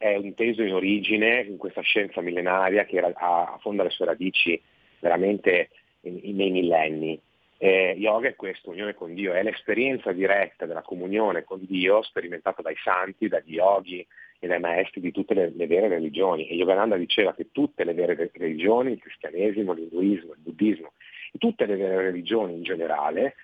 [0.00, 4.58] è inteso in origine in questa scienza millenaria che affonda le sue radici
[4.98, 5.68] veramente
[6.00, 7.20] nei millenni.
[7.58, 12.62] Eh, yoga è questo, unione con Dio, è l'esperienza diretta della comunione con Dio sperimentata
[12.62, 14.06] dai santi, dagli yogi
[14.38, 16.48] e dai maestri di tutte le, le vere religioni.
[16.48, 20.94] E Yogananda diceva che tutte le vere re- religioni, il cristianesimo, l'induismo, il buddismo,
[21.36, 23.34] tutte le vere religioni in generale,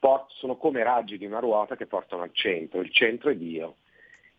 [0.00, 3.76] port- sono come raggi di una ruota che portano al centro, il centro è Dio.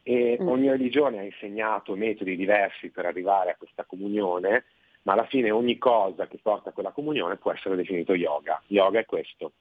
[0.03, 0.47] E Mm.
[0.47, 4.65] ogni religione ha insegnato metodi diversi per arrivare a questa comunione,
[5.03, 8.61] ma alla fine ogni cosa che porta a quella comunione può essere definito yoga.
[8.67, 9.53] Yoga è questo,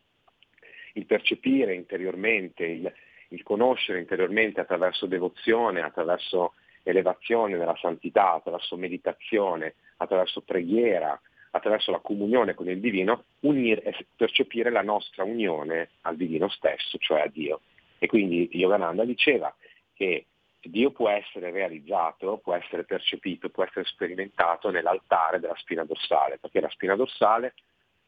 [0.94, 2.92] il percepire interiormente, il,
[3.28, 11.18] il conoscere interiormente attraverso devozione, attraverso elevazione nella santità, attraverso meditazione, attraverso preghiera,
[11.52, 16.98] attraverso la comunione con il divino, unire e percepire la nostra unione al divino stesso,
[16.98, 17.60] cioè a Dio.
[17.98, 19.54] E quindi Yogananda diceva
[19.94, 20.26] che
[20.68, 26.60] Dio può essere realizzato, può essere percepito, può essere sperimentato nell'altare della spina dorsale, perché
[26.60, 27.54] la spina dorsale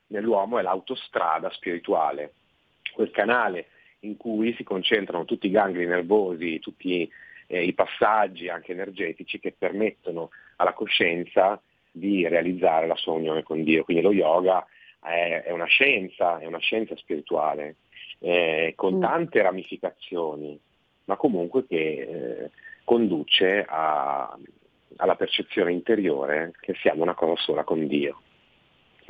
[0.09, 2.35] nell'uomo è l'autostrada spirituale,
[2.93, 3.69] quel canale
[4.01, 7.11] in cui si concentrano tutti i gangli nervosi, tutti
[7.47, 13.63] eh, i passaggi anche energetici che permettono alla coscienza di realizzare la sua unione con
[13.63, 13.85] Dio.
[13.85, 14.67] Quindi lo yoga
[15.01, 17.77] è, è una scienza, è una scienza spirituale,
[18.19, 19.01] eh, con mm.
[19.01, 20.59] tante ramificazioni,
[21.05, 22.51] ma comunque che eh,
[22.85, 24.37] conduce a,
[24.97, 28.21] alla percezione interiore che siamo una cosa sola con Dio.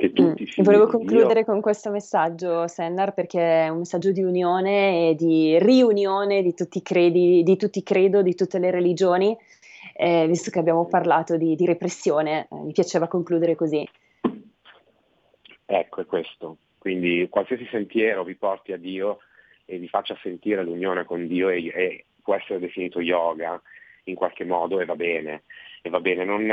[0.03, 0.33] Mm.
[0.57, 1.45] Volevo concludere Dio...
[1.45, 6.79] con questo messaggio, Sennar, perché è un messaggio di unione e di riunione di tutti
[6.79, 9.35] i credi, di tutti i credo, di tutte le religioni,
[9.95, 13.87] eh, visto che abbiamo parlato di, di repressione, eh, mi piaceva concludere così.
[15.65, 16.57] Ecco, è questo.
[16.77, 19.19] Quindi qualsiasi sentiero vi porti a Dio
[19.65, 23.61] e vi faccia sentire l'unione con Dio e, e può essere definito yoga
[24.05, 25.43] in qualche modo e va bene,
[25.81, 26.23] e va bene.
[26.23, 26.45] Non,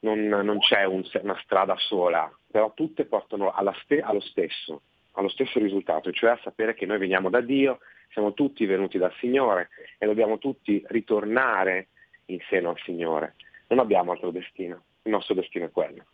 [0.00, 4.82] non, non c'è un, una strada sola, però tutte portano ste, allo stesso,
[5.12, 7.80] allo stesso risultato, cioè a sapere che noi veniamo da Dio,
[8.10, 11.88] siamo tutti venuti dal Signore e dobbiamo tutti ritornare
[12.26, 13.34] in seno al Signore.
[13.68, 16.04] Non abbiamo altro destino, il nostro destino è quello.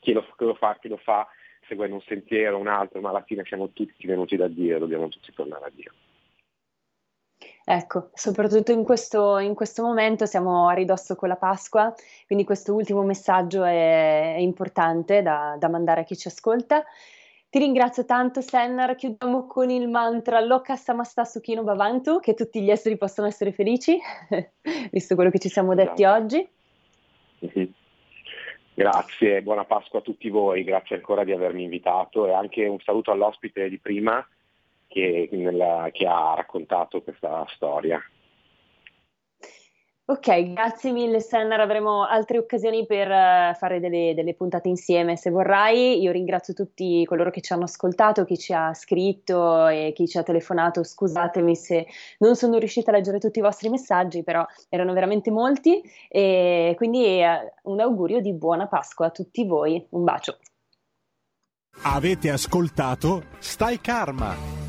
[0.00, 1.26] Chi lo, chi lo fa, chi lo fa
[1.66, 5.08] seguendo un sentiero, un altro, ma alla fine siamo tutti venuti da Dio e dobbiamo
[5.08, 5.92] tutti tornare a Dio.
[7.64, 11.94] Ecco, soprattutto in questo, in questo, momento siamo a ridosso con la Pasqua,
[12.26, 16.84] quindi questo ultimo messaggio è, è importante da, da, mandare a chi ci ascolta.
[17.48, 22.70] Ti ringrazio tanto Sennar, chiudiamo con il mantra Loka Samasta Sukhino Bhavantu, che tutti gli
[22.70, 23.96] esseri possano essere felici,
[24.90, 26.48] visto quello che ci siamo detti Grazie.
[27.40, 27.70] oggi.
[28.74, 33.10] Grazie, buona Pasqua a tutti voi, grazie ancora di avermi invitato e anche un saluto
[33.10, 34.26] all'ospite di prima
[34.86, 38.02] che, nella, che ha raccontato questa storia.
[40.12, 45.30] Ok, grazie mille Sennar, avremo altre occasioni per uh, fare delle, delle, puntate insieme se
[45.30, 46.02] vorrai.
[46.02, 50.18] Io ringrazio tutti coloro che ci hanno ascoltato, chi ci ha scritto e chi ci
[50.18, 50.84] ha telefonato.
[50.84, 51.86] Scusatemi se
[52.18, 57.22] non sono riuscita a leggere tutti i vostri messaggi, però erano veramente molti e quindi
[57.22, 59.82] uh, un augurio di buona Pasqua a tutti voi.
[59.92, 60.36] Un bacio.
[61.84, 64.61] Avete ascoltato Stai Karma